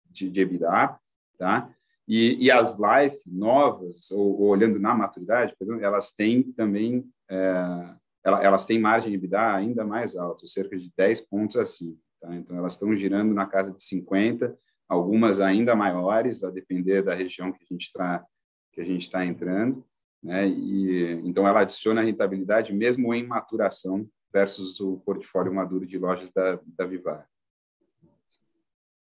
[0.10, 1.00] de, de EBITDA,
[1.38, 1.74] tá?
[2.08, 8.66] E, e as live novas, ou, ou, olhando na maturidade, elas têm também é, elas
[8.66, 11.98] têm margem de EBITDA ainda mais alta, cerca de 10 pontos acima.
[12.22, 12.34] Tá?
[12.36, 14.58] Então, elas estão girando na casa de 50,
[14.88, 18.26] algumas ainda maiores, a depender da região que a gente está
[18.72, 19.86] que a gente está entrando,
[20.24, 20.47] né?
[20.47, 26.59] E então ela adiciona rentabilidade mesmo em maturação versus o portfólio maduro de lojas da,
[26.65, 27.28] da Vivar.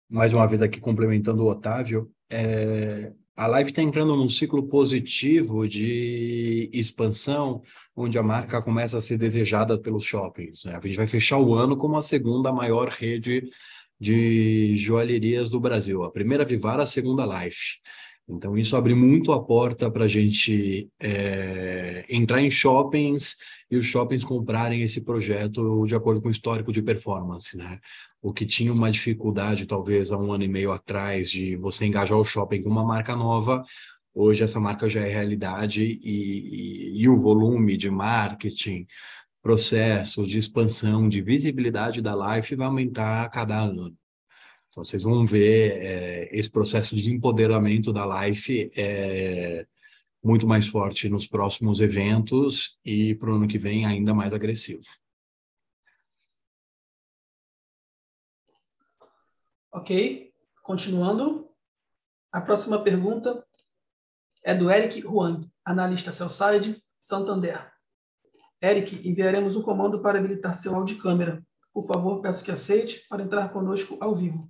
[0.09, 5.67] Mais uma vez aqui complementando o Otávio, é, a Live está entrando num ciclo positivo
[5.67, 7.63] de expansão,
[7.95, 10.65] onde a marca começa a ser desejada pelos shoppings.
[10.65, 10.75] Né?
[10.75, 13.49] A gente vai fechar o ano como a segunda maior rede
[13.99, 16.03] de joalherias do Brasil.
[16.03, 17.79] A primeira Vivara, a segunda Life.
[18.27, 23.35] Então, isso abre muito a porta para a gente é, entrar em shoppings
[23.69, 27.79] e os shoppings comprarem esse projeto de acordo com o histórico de performance, né?
[28.21, 32.17] O que tinha uma dificuldade, talvez, há um ano e meio atrás, de você engajar
[32.17, 33.61] o shopping com uma marca nova,
[34.13, 38.87] hoje essa marca já é realidade e, e, e o volume de marketing,
[39.41, 43.93] processo de expansão, de visibilidade da Life vai aumentar a cada ano.
[44.73, 49.67] Então, vocês vão ver é, esse processo de empoderamento da Life é
[50.23, 54.81] muito mais forte nos próximos eventos e para o ano que vem ainda mais agressivo.
[59.71, 61.47] Ok, continuando.
[62.31, 63.45] A próxima pergunta
[64.43, 67.71] é do Eric Huang, analista Cellside, Santander.
[68.59, 71.45] Eric, enviaremos um comando para habilitar seu áudio câmera.
[71.71, 74.47] Por favor, peço que aceite para entrar conosco ao vivo.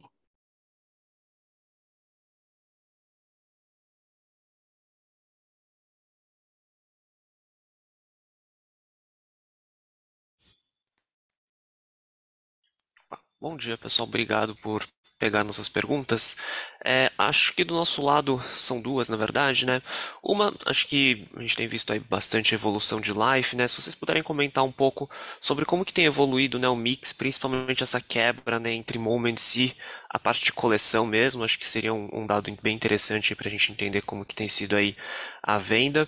[13.43, 14.07] Bom dia, pessoal.
[14.07, 14.87] Obrigado por
[15.19, 16.37] pegar nossas perguntas.
[16.81, 19.81] É, acho que do nosso lado são duas, na verdade, né?
[20.23, 23.67] Uma, acho que a gente tem visto aí bastante evolução de life, né?
[23.67, 25.09] Se vocês puderem comentar um pouco
[25.41, 29.75] sobre como que tem evoluído né, o mix, principalmente essa quebra né, entre moments e
[30.09, 33.51] a parte de coleção mesmo, acho que seria um, um dado bem interessante para a
[33.51, 34.95] gente entender como que tem sido aí
[35.41, 36.07] a venda.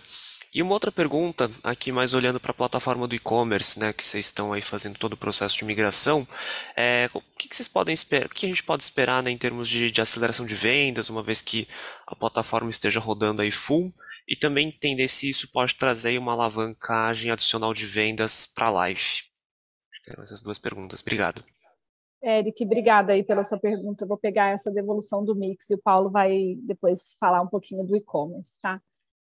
[0.56, 4.28] E uma outra pergunta, aqui mais olhando para a plataforma do e-commerce, né, que vocês
[4.28, 6.26] estão aí fazendo todo o processo de migração,
[6.78, 9.38] é, o que, que vocês podem esperar, o que a gente pode esperar né, em
[9.38, 11.68] termos de, de, aceleração de vendas, uma vez que
[12.08, 13.94] a plataforma esteja rodando aí full,
[14.26, 19.04] e também entender se isso pode trazer uma alavancagem adicional de vendas para a live.
[20.24, 21.02] Essas duas perguntas.
[21.02, 21.44] Obrigado.
[22.24, 24.06] Eric, obrigada aí pela sua pergunta.
[24.06, 27.84] Eu vou pegar essa devolução do mix e o Paulo vai depois falar um pouquinho
[27.86, 28.82] do e-commerce, tá?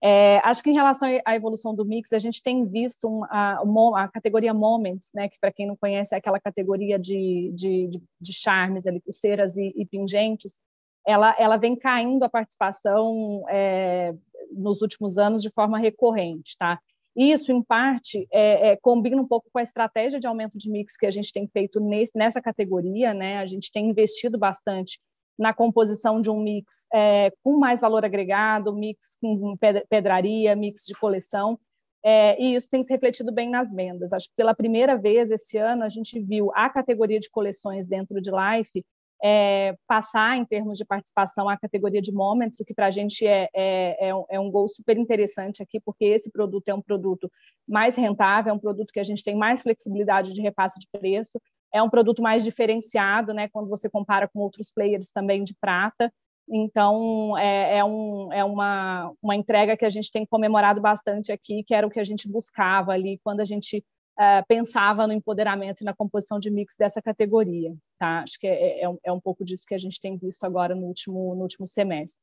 [0.03, 3.63] É, acho que em relação à evolução do mix, a gente tem visto a,
[3.97, 8.03] a, categoria Moments, né, que para quem não conhece é aquela categoria de, de, de,
[8.21, 10.61] de charmes, ali, pulseiras e, e, pingentes,
[11.07, 14.15] ela, ela vem caindo a participação é,
[14.53, 16.79] nos últimos anos de forma recorrente, tá?
[17.17, 20.99] Isso, em parte, é, é, combina um pouco com a estratégia de aumento de mix
[20.99, 23.39] que a gente tem feito nesse, nessa categoria, né?
[23.39, 25.01] A gente tem investido bastante
[25.39, 29.57] na composição de um mix é, com mais valor agregado, mix com
[29.89, 31.59] pedraria, mix de coleção,
[32.05, 34.13] é, e isso tem se refletido bem nas vendas.
[34.13, 38.21] Acho que pela primeira vez esse ano a gente viu a categoria de coleções dentro
[38.21, 38.85] de Life
[39.23, 43.27] é, passar em termos de participação a categoria de Moments, o que para a gente
[43.27, 47.31] é, é, é, é um gol super interessante aqui, porque esse produto é um produto
[47.67, 51.41] mais rentável, é um produto que a gente tem mais flexibilidade de repasse de preço,
[51.77, 56.13] é um produto mais diferenciado, né, quando você compara com outros players também de prata.
[56.49, 61.65] Então, é, é, um, é uma, uma entrega que a gente tem comemorado bastante aqui,
[61.65, 63.85] que era o que a gente buscava ali quando a gente
[64.19, 67.75] uh, pensava no empoderamento e na composição de mix dessa categoria.
[67.99, 68.21] Tá?
[68.21, 70.75] Acho que é, é, um, é um pouco disso que a gente tem visto agora
[70.75, 72.21] no último, no último semestre.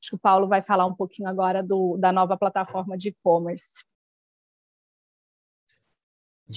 [0.00, 3.82] Acho que o Paulo vai falar um pouquinho agora do, da nova plataforma de e-commerce.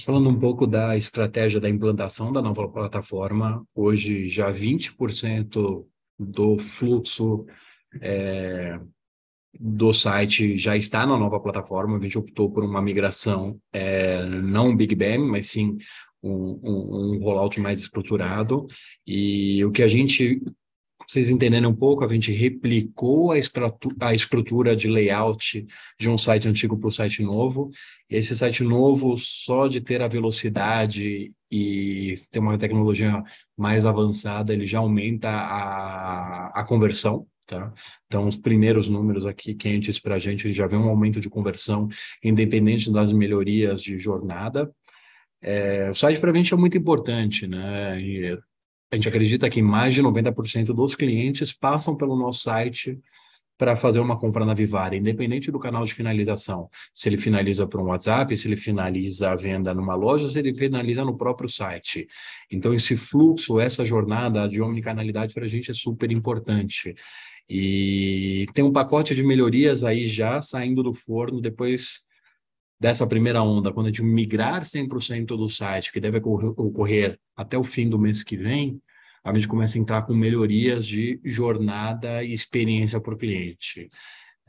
[0.04, 5.86] Falando um pouco da estratégia da implantação da nova plataforma, hoje já 20%
[6.18, 7.46] do fluxo
[8.00, 8.78] é,
[9.58, 11.96] do site já está na nova plataforma.
[11.96, 15.78] A gente optou por uma migração, é, não Big Bang, mas sim
[16.22, 18.66] um, um, um rollout mais estruturado.
[19.06, 20.42] E o que a gente
[21.08, 23.36] vocês entenderem um pouco, a gente replicou a,
[24.00, 25.66] a estrutura de layout
[25.98, 27.70] de um site antigo para o site novo.
[28.10, 33.22] Esse site novo, só de ter a velocidade e ter uma tecnologia
[33.56, 37.26] mais avançada, ele já aumenta a, a conversão.
[37.46, 37.72] Tá?
[38.06, 41.88] Então, os primeiros números aqui quentes para a gente já vê um aumento de conversão,
[42.22, 44.70] independente das melhorias de jornada.
[45.40, 47.98] É, o site para a gente é muito importante, né?
[47.98, 48.38] E
[48.90, 52.98] a gente acredita que mais de 90% dos clientes passam pelo nosso site
[53.58, 56.70] para fazer uma compra na Vivara, independente do canal de finalização.
[56.94, 60.54] Se ele finaliza por um WhatsApp, se ele finaliza a venda numa loja, se ele
[60.54, 62.06] finaliza no próprio site.
[62.50, 66.94] Então, esse fluxo, essa jornada de omnicanalidade para a gente é super importante.
[67.50, 72.06] E tem um pacote de melhorias aí já saindo do forno depois
[72.78, 77.64] dessa primeira onda, quando a gente migrar 100% do site, que deve ocorrer até o
[77.64, 78.80] fim do mês que vem,
[79.24, 83.90] a gente começa a entrar com melhorias de jornada e experiência para o cliente.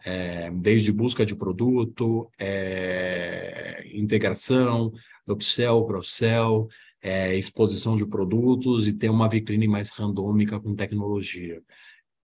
[0.05, 4.93] É, desde busca de produto, é, integração,
[5.27, 6.67] upsell, cross-sell,
[7.01, 11.61] é, exposição de produtos e ter uma vitrine mais randômica com tecnologia.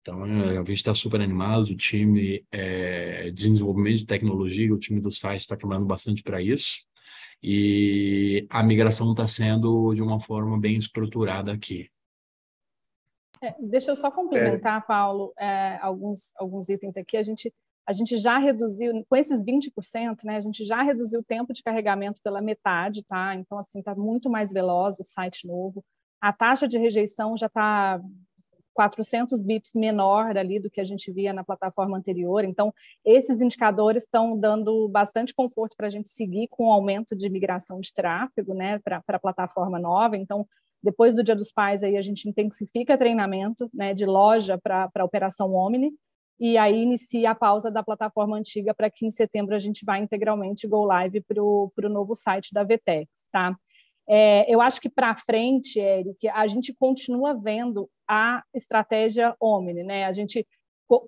[0.03, 4.79] Então, é, a gente está super animado, o time é, de desenvolvimento de tecnologia, o
[4.79, 6.81] time do site está trabalhando bastante para isso,
[7.41, 11.89] e a migração está sendo de uma forma bem estruturada aqui.
[13.41, 14.85] É, deixa eu só complementar, é.
[14.85, 17.17] Paulo, é, alguns, alguns itens aqui.
[17.17, 17.53] A gente,
[17.87, 21.63] a gente já reduziu, com esses 20%, né, a gente já reduziu o tempo de
[21.63, 23.37] carregamento pela metade, tá?
[23.37, 25.85] Então, assim, está muito mais veloz o site novo.
[26.21, 28.01] A taxa de rejeição já está
[28.73, 32.45] 400 bips menor ali do que a gente via na plataforma anterior.
[32.45, 32.73] Então,
[33.05, 37.81] esses indicadores estão dando bastante conforto para a gente seguir com o aumento de migração
[37.81, 40.17] de tráfego né, para a plataforma nova.
[40.17, 40.47] Então,
[40.83, 45.05] depois do Dia dos Pais, aí a gente intensifica treinamento né, de loja para a
[45.05, 45.93] operação Omni,
[46.41, 49.97] e aí inicia a pausa da plataforma antiga para que em setembro a gente vá
[49.99, 53.57] integralmente go live para o novo site da Vtex, tá?
[54.09, 60.05] É, eu acho que para frente, Eric, a gente continua vendo a estratégia Omni, né?
[60.05, 60.47] A gente,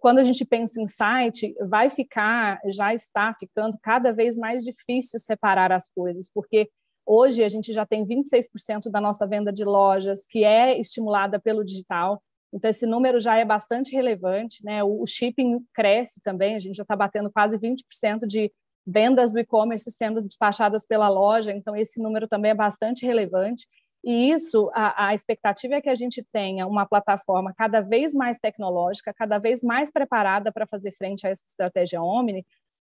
[0.01, 5.19] quando a gente pensa em site, vai ficar, já está ficando cada vez mais difícil
[5.19, 6.69] separar as coisas, porque
[7.07, 11.65] Hoje a gente já tem 26% da nossa venda de lojas que é estimulada pelo
[11.65, 12.23] digital.
[12.53, 14.83] Então esse número já é bastante relevante, né?
[14.83, 18.51] O shipping cresce também, a gente já está batendo quase 20% de
[18.87, 23.67] vendas do e-commerce sendo despachadas pela loja, então esse número também é bastante relevante.
[24.05, 28.39] E isso, a, a, expectativa é que a gente tenha uma plataforma cada vez mais
[28.39, 32.45] tecnológica, cada vez mais preparada para fazer frente a essa estratégia Omni,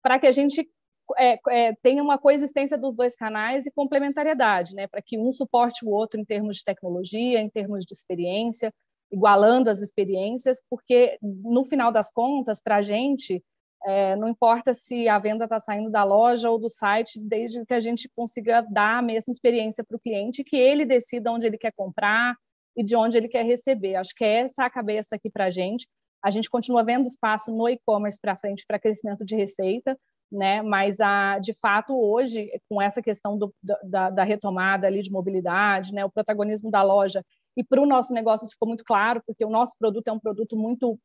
[0.03, 0.69] para que a gente
[1.17, 5.83] é, é, tenha uma coexistência dos dois canais e complementariedade, né, para que um suporte
[5.83, 8.71] o outro em termos de tecnologia, em termos de experiência,
[9.11, 13.43] igualando as experiências, porque no final das contas, para a gente,
[13.85, 17.73] é, não importa se a venda está saindo da loja ou do site, desde que
[17.73, 21.57] a gente consiga dar a mesma experiência para o cliente, que ele decida onde ele
[21.57, 22.35] quer comprar
[22.75, 23.95] e de onde ele quer receber.
[23.95, 25.87] Acho que é essa a cabeça aqui para a gente.
[26.23, 29.97] A gente continua vendo espaço no e-commerce para frente para crescimento de receita,
[30.29, 30.61] né?
[30.61, 33.53] Mas a, de fato hoje com essa questão do,
[33.83, 36.03] da, da, retomada ali de mobilidade, né?
[36.03, 37.23] O protagonismo da loja
[37.57, 40.55] e para o nosso negócio ficou muito claro porque o nosso produto é um produto
[40.55, 40.99] muito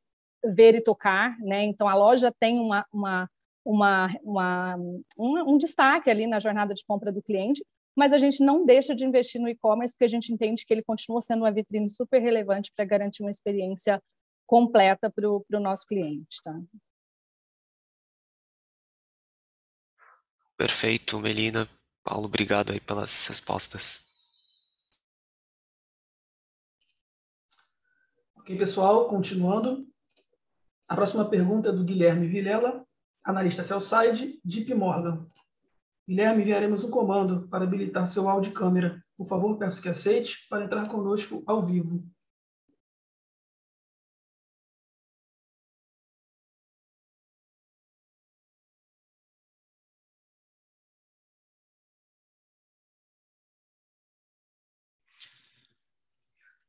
[0.45, 1.65] ver e tocar, né?
[1.65, 3.31] Então a loja tem uma, uma,
[3.65, 4.77] uma, uma
[5.19, 7.65] um, um destaque ali na jornada de compra do cliente,
[7.97, 10.83] mas a gente não deixa de investir no e-commerce porque a gente entende que ele
[10.83, 14.03] continua sendo uma vitrine super relevante para garantir uma experiência
[14.47, 16.55] completa para o nosso cliente, tá?
[20.57, 21.69] Perfeito, Melina.
[22.03, 24.03] Paulo, obrigado aí pelas respostas.
[28.37, 29.87] Ok, pessoal, continuando.
[30.95, 32.87] A próxima pergunta é do Guilherme Vilela,
[33.25, 35.27] analista Cellside, Deep Morgan.
[36.09, 39.05] Guilherme, enviaremos um comando para habilitar seu áudio e câmera.
[39.17, 42.09] Por favor, peço que aceite para entrar conosco ao vivo.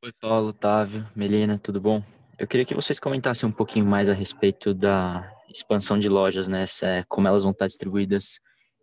[0.01, 2.03] Oi, Paulo, Otávio, Melina, tudo bom?
[2.37, 6.65] Eu queria que vocês comentassem um pouquinho mais a respeito da expansão de lojas, né?
[7.07, 8.39] Como elas vão estar distribuídas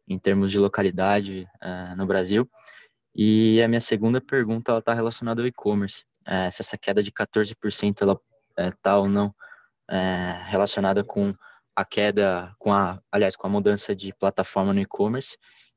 [0.08, 2.48] em termos de localidade uh, no Brasil.
[3.14, 6.02] E a minha segunda pergunta está relacionada ao e-commerce.
[6.22, 8.18] Uh, se essa queda de 14% ela
[8.58, 9.34] está uh, ou não
[10.46, 11.34] relacionada com
[11.76, 15.36] a queda, com a, aliás, com a mudança de plataforma no e-commerce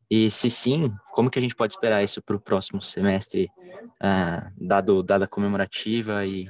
[0.10, 3.50] e se sim, como que a gente pode esperar isso para o próximo semestre,
[4.02, 6.48] uh, dado dada comemorativa e,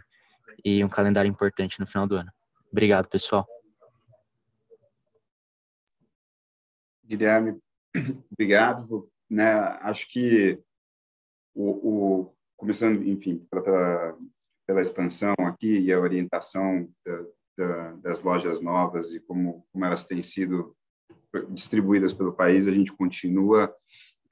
[0.63, 2.31] e um calendário importante no final do ano?
[2.71, 3.47] Obrigado, pessoal.
[7.03, 7.59] Guilherme,
[8.31, 9.09] obrigado.
[9.29, 9.51] Né,
[9.81, 10.61] acho que
[11.55, 14.17] o, o começando, enfim, pela,
[14.67, 17.25] pela expansão aqui e a orientação da,
[17.57, 20.75] da, das lojas novas e como, como elas têm sido
[21.49, 23.73] distribuídas pelo país, a gente continua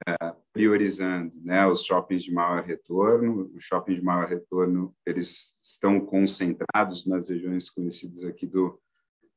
[0.06, 3.50] é, priorizando né, os shoppings de maior retorno.
[3.56, 8.80] Os shoppings de maior retorno, eles estão concentrados nas regiões conhecidas aqui do,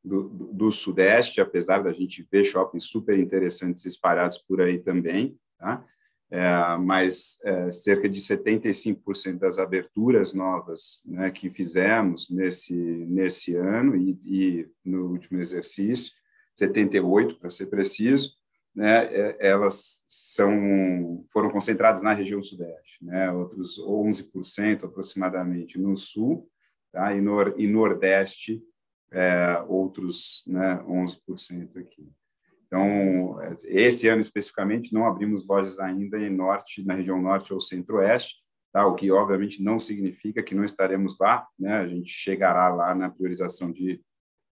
[0.03, 5.84] do, do, Sudeste, apesar da gente ver shoppings super interessantes espalhados por aí também, tá?
[6.30, 13.95] É, mas é, cerca de 75% das aberturas novas né, que fizemos nesse, nesse ano
[13.95, 16.11] e, e no último exercício,
[16.53, 18.36] 78 para ser preciso,
[18.78, 26.47] né, é, elas são, foram concentradas na região sudeste, né, outros 11% aproximadamente no sul,
[26.91, 28.61] tá, e, nor, e nordeste,
[29.11, 32.07] é, outros né, 11% aqui.
[32.67, 38.36] Então, esse ano especificamente, não abrimos lojas ainda em norte, na região norte ou centro-oeste,
[38.71, 38.86] tá?
[38.86, 41.78] o que obviamente não significa que não estaremos lá, né?
[41.78, 43.99] a gente chegará lá na priorização de,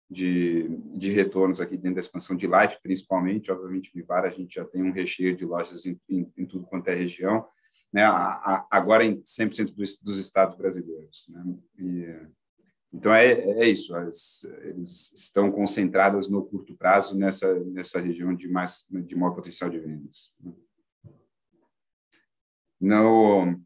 [0.09, 4.65] de, de retornos aqui dentro da expansão de Life, principalmente, obviamente, Vivar, a gente já
[4.65, 7.45] tem um recheio de lojas em, em, em tudo quanto é região,
[7.91, 8.03] né?
[8.03, 11.25] A, a, agora em 100% dos, dos estados brasileiros.
[11.29, 11.57] Né?
[11.79, 12.35] E,
[12.93, 18.47] então, é, é isso, as, eles estão concentradas no curto prazo nessa, nessa região de,
[18.47, 20.31] mais, de maior potencial de vendas.
[22.79, 23.59] No,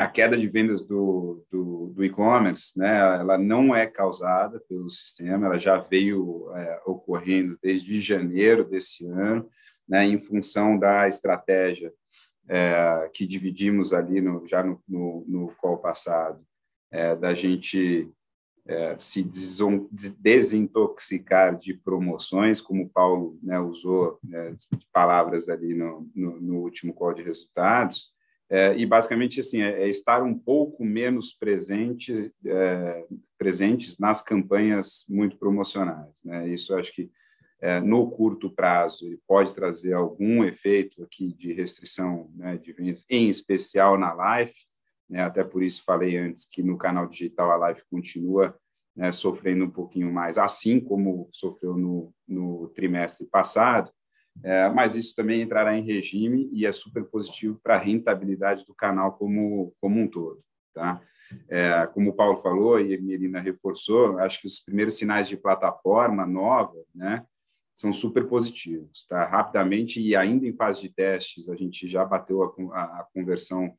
[0.00, 5.46] a queda de vendas do, do, do e-commerce, né, ela não é causada pelo sistema,
[5.46, 9.48] ela já veio é, ocorrendo desde janeiro desse ano,
[9.86, 11.92] né, em função da estratégia
[12.48, 16.42] é, que dividimos ali no, já no, no, no call passado,
[16.90, 18.10] é, da gente
[18.66, 19.22] é, se
[20.18, 24.54] desintoxicar de promoções, como o Paulo né, usou né,
[24.92, 28.10] palavras ali no, no, no, último call de resultados,
[28.50, 33.06] é, e basicamente assim é, é, estar um pouco menos presente, é,
[33.38, 36.20] presentes nas campanhas muito promocionais.
[36.24, 36.48] Né?
[36.48, 37.10] Isso acho que
[37.60, 43.28] é, no curto prazo pode trazer algum efeito aqui de restrição né, de vendas, em
[43.28, 44.54] especial na live,
[45.08, 45.22] né?
[45.22, 48.56] Até por isso falei antes que no canal digital a live continua
[48.96, 53.90] né, sofrendo um pouquinho mais, assim como sofreu no, no trimestre passado,
[54.42, 58.74] é, mas isso também entrará em regime e é super positivo para a rentabilidade do
[58.74, 60.40] canal como, como um todo.
[60.72, 61.00] Tá?
[61.48, 65.36] É, como o Paulo falou e a Melina reforçou, acho que os primeiros sinais de
[65.36, 67.24] plataforma nova né,
[67.74, 69.04] são super positivos.
[69.08, 69.26] Tá?
[69.26, 73.74] Rapidamente, e ainda em fase de testes, a gente já bateu a, a, a conversão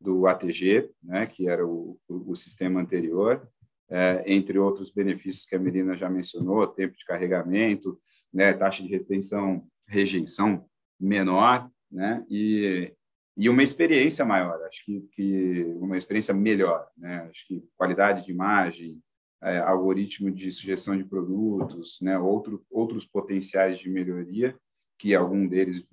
[0.00, 3.46] do ATG, né, que era o, o, o sistema anterior,
[3.88, 7.98] é, entre outros benefícios que a Melina já mencionou, tempo de carregamento,
[8.32, 10.64] né, taxa de retenção, rejeição
[10.98, 12.92] menor, né, e,
[13.36, 18.32] e uma experiência maior, acho que, que uma experiência melhor, né, acho que qualidade de
[18.32, 19.00] imagem,
[19.42, 24.56] é, algoritmo de sugestão de produtos, né, outro, outros potenciais de melhoria,
[24.98, 25.86] que algum deles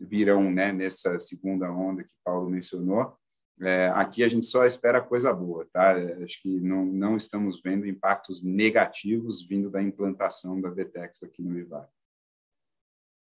[0.00, 3.16] virão né, nessa segunda onda que Paulo mencionou,
[3.60, 5.96] é, aqui a gente só espera coisa boa, tá?
[5.96, 11.42] É, acho que não, não estamos vendo impactos negativos vindo da implantação da VTEX aqui
[11.42, 11.88] no Vivar.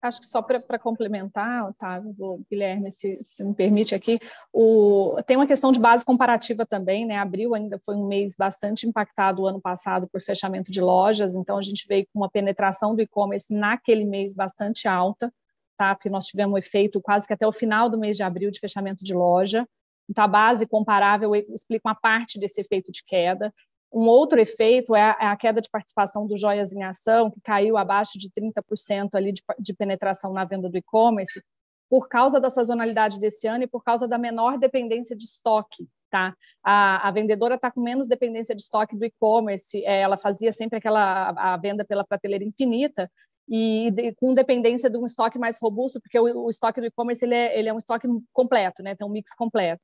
[0.07, 2.15] Acho que só para complementar, Otávio,
[2.49, 4.19] Guilherme, se, se, me permite aqui,
[4.53, 7.17] o, tem uma questão de base comparativa também, né?
[7.17, 11.57] Abril ainda foi um mês bastante impactado o ano passado por fechamento de lojas, então
[11.57, 15.31] a gente veio com uma penetração do e-commerce naquele mês bastante alta,
[15.77, 15.93] tá?
[15.93, 18.59] Porque nós tivemos um efeito quase que até o final do mês de abril de
[18.59, 19.67] fechamento de loja.
[20.09, 23.53] Então, a base comparável explica uma parte desse efeito de queda.
[23.91, 27.77] Um outro efeito é a, é queda de participação do Joias em Ação, que caiu
[27.77, 31.41] abaixo de 30% ali de, de penetração na venda do e-commerce,
[31.89, 35.87] por causa da sazonalidade desse ano e por causa da menor dependência de estoque.
[36.09, 36.35] Tá?
[36.63, 40.77] A, a vendedora está com menos dependência de estoque do e-commerce, é, ela fazia sempre
[40.77, 43.09] aquela a, a venda pela prateleira infinita,
[43.49, 47.23] e de, com dependência de um estoque mais robusto, porque o, o estoque do e-commerce
[47.23, 48.95] ele é, ele é um estoque completo, né?
[48.95, 49.81] tem um mix completo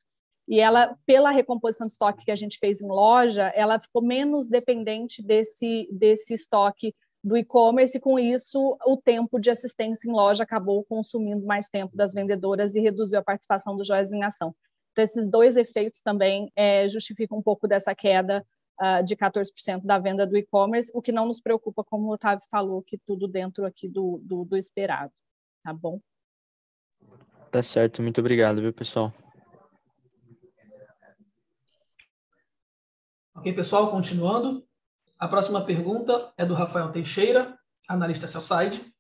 [0.48, 4.48] e ela, pela recomposição de estoque que a gente fez em loja, ela ficou menos
[4.48, 10.44] dependente desse, desse estoque do e-commerce, e com isso o tempo de assistência em loja
[10.44, 14.54] acabou consumindo mais tempo das vendedoras e reduziu a participação dos joias em ação.
[14.91, 18.46] Então, esses dois efeitos também é, justificam um pouco dessa queda
[18.82, 22.46] uh, de 14% da venda do e-commerce, o que não nos preocupa, como o Otávio
[22.52, 25.14] falou, que tudo dentro aqui do, do, do esperado.
[25.64, 26.00] Tá bom?
[27.50, 29.14] Tá certo, muito obrigado, viu, pessoal?
[33.36, 34.65] Ok, pessoal, continuando.
[35.17, 37.57] A próxima pergunta é do Rafael Teixeira,
[37.89, 38.93] analista Cellside.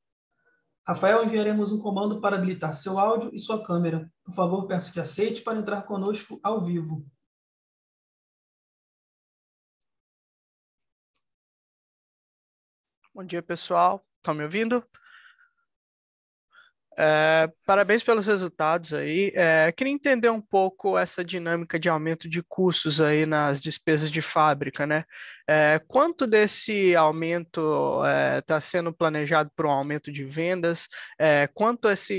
[0.85, 4.11] Rafael, enviaremos um comando para habilitar seu áudio e sua câmera.
[4.23, 7.05] Por favor, peço que aceite para entrar conosco ao vivo.
[13.13, 14.03] Bom dia, pessoal.
[14.17, 14.83] Estão me ouvindo?
[16.97, 19.31] É, parabéns pelos resultados aí.
[19.35, 24.21] É, queria entender um pouco essa dinâmica de aumento de custos aí nas despesas de
[24.21, 25.03] fábrica, né?
[25.47, 28.01] É, quanto desse aumento
[28.37, 30.87] está é, sendo planejado para um aumento de vendas?
[31.19, 32.13] É, quanto esse,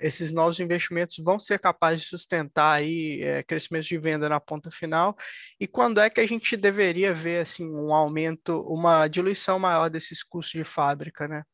[0.00, 4.70] esses novos investimentos vão ser capazes de sustentar aí é, crescimento de venda na ponta
[4.70, 5.16] final?
[5.60, 10.22] E quando é que a gente deveria ver assim um aumento, uma diluição maior desses
[10.24, 11.44] custos de fábrica, né?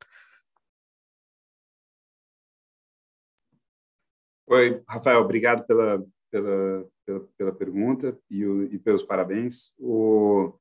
[4.46, 9.72] Oi, Rafael, obrigado pela, pela, pela, pela pergunta e, o, e, pelos parabéns.
[9.78, 10.52] O,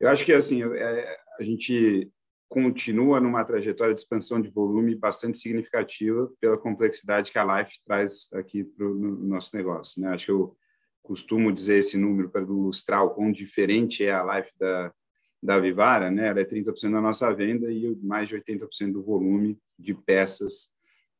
[0.00, 2.10] eu acho que assim é, a gente
[2.48, 8.28] continua numa trajetória de expansão de volume bastante significativa pela complexidade que a Life traz
[8.32, 10.02] aqui para o no nosso negócio.
[10.02, 10.08] Né?
[10.08, 10.56] Acho que eu
[11.00, 14.92] costumo dizer esse número para ilustrar o quão diferente é a Life da,
[15.40, 16.26] da Vivara, né?
[16.26, 20.70] ela é 30% da nossa venda e mais de 80% do volume de peças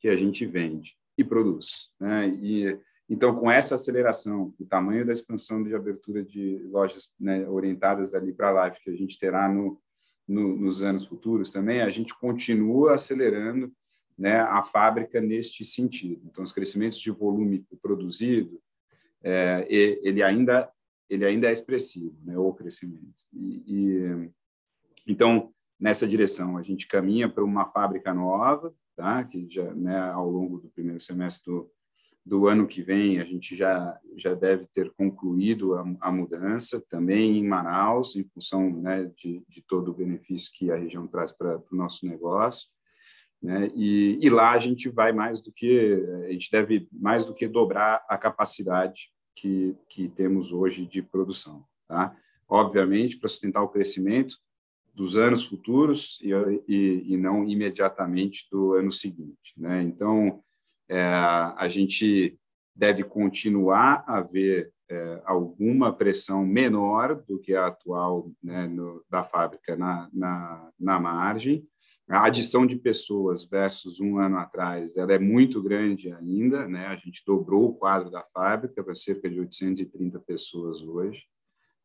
[0.01, 1.91] que a gente vende e produz.
[2.01, 2.29] Né?
[2.29, 2.79] E,
[3.11, 8.33] então, com essa aceleração, o tamanho da expansão de abertura de lojas né, orientadas ali
[8.33, 9.81] para a live que a gente terá no,
[10.27, 13.73] no, nos anos futuros também, a gente continua acelerando
[14.17, 16.23] né, a fábrica neste sentido.
[16.27, 18.61] Então, os crescimentos de volume produzido,
[19.23, 20.71] é, ele ainda
[21.09, 23.25] ele ainda é expressivo, né, o crescimento.
[23.33, 24.31] E, e,
[25.07, 25.51] então,
[25.81, 29.23] nessa direção, a gente caminha para uma fábrica nova, tá?
[29.23, 31.71] que já né, ao longo do primeiro semestre do,
[32.27, 37.39] do ano que vem a gente já já deve ter concluído a, a mudança também
[37.39, 41.63] em Manaus em função né, de, de todo o benefício que a região traz para
[41.71, 42.67] o nosso negócio
[43.41, 43.71] né?
[43.73, 47.47] E, e, lá a gente vai mais do que a gente deve mais do que
[47.47, 52.17] dobrar a capacidade que, que temos hoje de produção, tá?
[52.49, 54.37] Obviamente para sustentar o crescimento
[54.99, 56.33] dos anos futuros e,
[56.67, 59.55] e, e, não imediatamente do ano seguinte.
[59.57, 59.81] Né?
[59.83, 60.43] Então,
[60.89, 62.37] é, a gente
[62.75, 69.23] deve continuar a ver é, alguma pressão menor do que a atual né, no, da
[69.23, 71.65] fábrica na, na, na margem.
[72.11, 76.87] A adição de pessoas versus um ano atrás, ela é muito grande ainda, né?
[76.87, 81.23] A gente dobrou o quadro da fábrica para cerca de 830 pessoas hoje.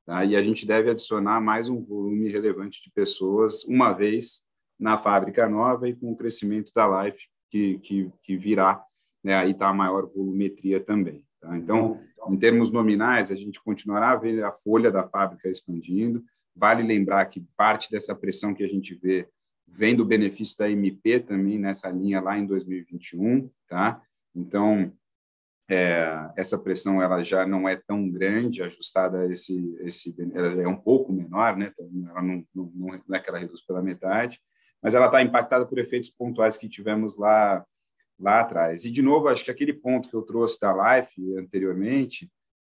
[0.05, 0.25] Tá?
[0.25, 4.41] E a gente deve adicionar mais um volume relevante de pessoas, uma vez
[4.79, 8.83] na fábrica nova e com o crescimento da Life, que, que, que virá,
[9.23, 9.35] né?
[9.35, 11.23] aí está a maior volumetria também.
[11.39, 11.57] Tá?
[11.57, 16.23] Então, em termos nominais, a gente continuará a ver a folha da fábrica expandindo.
[16.55, 19.27] Vale lembrar que parte dessa pressão que a gente vê
[19.67, 24.01] vem do benefício da MP também nessa linha lá em 2021, tá?
[24.35, 24.91] Então,
[25.69, 30.67] é, essa pressão ela já não é tão grande, ajustada a esse, esse ela é
[30.67, 31.71] um pouco menor, né?
[31.73, 32.71] Então, ela não, não,
[33.07, 34.39] não é que ela reduz pela metade,
[34.81, 37.65] mas ela está impactada por efeitos pontuais que tivemos lá
[38.19, 38.85] lá atrás.
[38.85, 42.31] E de novo, acho que aquele ponto que eu trouxe da Life anteriormente,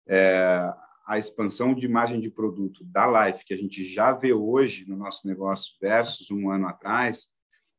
[0.06, 0.72] é,
[1.06, 4.96] a expansão de margem de produto da Life que a gente já vê hoje no
[4.96, 7.28] nosso negócio versus um ano atrás,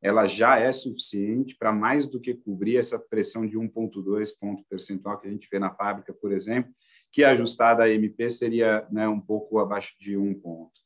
[0.01, 5.19] ela já é suficiente para mais do que cobrir essa pressão de 1,2 ponto percentual
[5.19, 6.71] que a gente vê na fábrica, por exemplo,
[7.11, 10.79] que ajustada a MP seria né, um pouco abaixo de um ponto.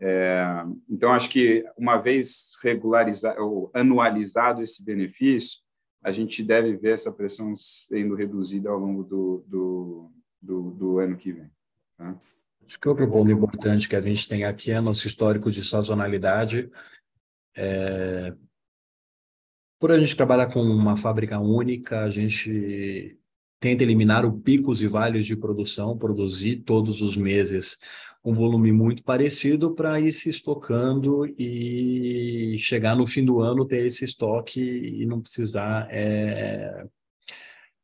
[0.00, 5.58] É, então, acho que uma vez regularizado ou anualizado esse benefício,
[6.02, 11.16] a gente deve ver essa pressão sendo reduzida ao longo do, do, do, do ano
[11.16, 11.50] que vem.
[11.96, 12.16] Tá?
[12.66, 16.70] Acho que outro ponto importante que a gente tem aqui é nosso histórico de sazonalidade.
[17.56, 18.34] É,
[19.78, 23.18] por a gente trabalhar com uma fábrica única, a gente
[23.60, 27.78] tenta eliminar o picos e vales de produção, produzir todos os meses
[28.24, 33.86] um volume muito parecido para ir se estocando e chegar no fim do ano ter
[33.86, 36.86] esse estoque e não precisar é,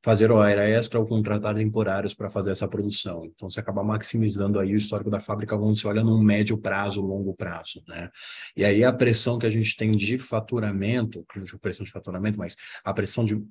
[0.05, 3.25] fazer hora extra ou contratar temporários para fazer essa produção.
[3.25, 7.01] Então, você acaba maximizando aí o histórico da fábrica quando você olha num médio prazo,
[7.01, 8.11] longo prazo, né?
[8.55, 12.55] E aí a pressão que a gente tem de faturamento, não pressão de faturamento, mas
[12.85, 13.43] a pressão de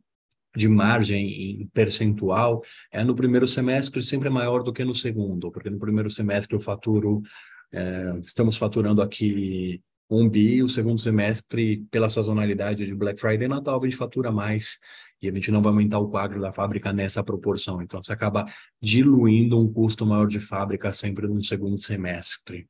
[0.56, 5.68] de margem em percentual é no primeiro semestre sempre maior do que no segundo, porque
[5.68, 7.24] no primeiro semestre eu faturo,
[7.72, 13.47] é, estamos faturando aqui um bi, o segundo semestre, pela sazonalidade de Black Friday e
[13.47, 14.78] Natal, a gente fatura mais
[15.24, 17.82] e a gente não vai aumentar o quadro da fábrica nessa proporção.
[17.82, 18.45] Então, você acaba
[18.82, 22.67] diluindo um custo maior de fábrica sempre no segundo semestre.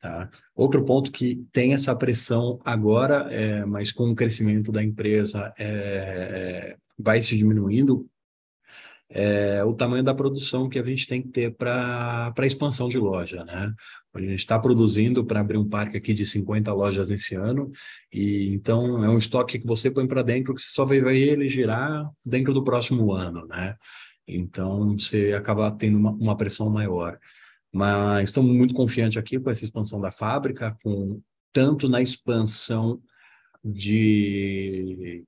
[0.00, 0.30] Tá?
[0.54, 6.76] Outro ponto que tem essa pressão agora, é, mas com o crescimento da empresa é,
[6.98, 8.08] vai se diminuindo,
[9.10, 12.98] é o tamanho da produção que a gente tem que ter para a expansão de
[12.98, 13.72] loja, né?
[14.14, 17.70] A gente está produzindo para abrir um parque aqui de 50 lojas nesse ano,
[18.12, 21.16] e então é um estoque que você põe para dentro que você só vai ver
[21.16, 23.76] ele girar dentro do próximo ano, né?
[24.26, 27.18] Então você acaba tendo uma, uma pressão maior.
[27.72, 31.20] Mas estamos muito confiantes aqui com essa expansão da fábrica, com
[31.52, 33.00] tanto na expansão
[33.64, 35.24] de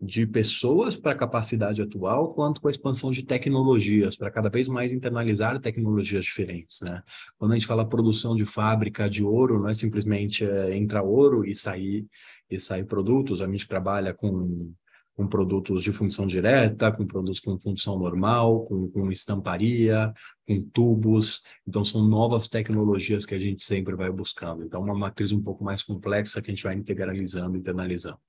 [0.00, 4.68] de pessoas para a capacidade atual, quanto com a expansão de tecnologias, para cada vez
[4.68, 6.80] mais internalizar tecnologias diferentes.
[6.82, 7.02] Né?
[7.38, 11.46] Quando a gente fala produção de fábrica de ouro, não é simplesmente é, entrar ouro
[11.46, 12.06] e sair,
[12.50, 14.72] e sair produtos, a gente trabalha com,
[15.14, 20.12] com produtos de função direta, com produtos com função normal, com, com estamparia,
[20.46, 24.62] com tubos, então são novas tecnologias que a gente sempre vai buscando.
[24.62, 28.20] Então, uma matriz um pouco mais complexa que a gente vai integralizando, internalizando.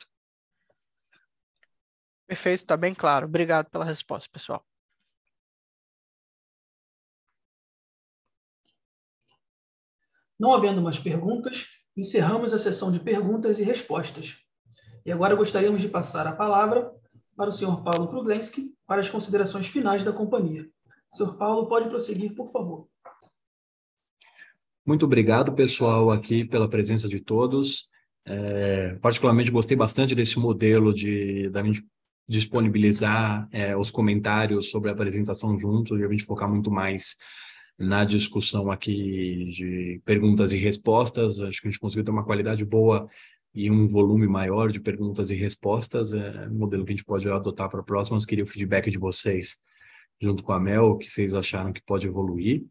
[2.28, 3.26] Perfeito, está bem claro.
[3.26, 4.64] Obrigado pela resposta, pessoal.
[10.40, 14.44] Não havendo mais perguntas, encerramos a sessão de perguntas e respostas.
[15.06, 16.92] E agora gostaríamos de passar a palavra
[17.36, 20.70] para o senhor Paulo Kruglenski para as considerações finais da companhia.
[21.10, 22.88] Senhor Paulo, pode prosseguir, por favor.
[24.86, 27.90] Muito obrigado, pessoal, aqui pela presença de todos.
[28.26, 31.86] É, particularmente gostei bastante desse modelo de da gente
[32.28, 37.16] disponibilizar é, os comentários sobre a apresentação junto e a gente focar muito mais
[37.80, 41.40] na discussão aqui de perguntas e respostas.
[41.40, 43.08] Acho que a gente conseguiu ter uma qualidade boa
[43.54, 46.14] e um volume maior de perguntas e respostas.
[46.14, 48.26] É um modelo que a gente pode adotar para próximas.
[48.26, 49.60] Queria o feedback de vocês
[50.20, 52.66] junto com a Mel, o que vocês acharam que pode evoluir.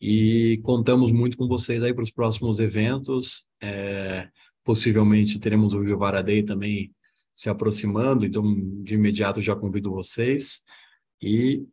[0.00, 3.46] E contamos muito com vocês aí para os próximos eventos.
[3.62, 4.28] É,
[4.64, 6.92] possivelmente teremos o Vivara Day também
[7.42, 8.44] se aproximando, então
[8.84, 10.62] de imediato já convido vocês
[11.20, 11.66] e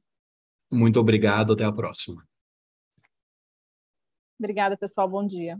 [0.72, 2.28] muito obrigado, até a próxima.
[4.40, 5.60] Obrigada, pessoal, bom dia.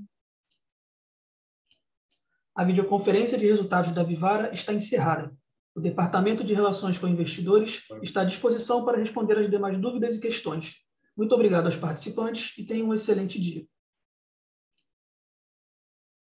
[2.56, 5.32] A videoconferência de resultados da Vivara está encerrada.
[5.76, 10.20] O Departamento de Relações com Investidores está à disposição para responder as demais dúvidas e
[10.20, 10.78] questões.
[11.16, 13.64] Muito obrigado aos participantes e tenham um excelente dia.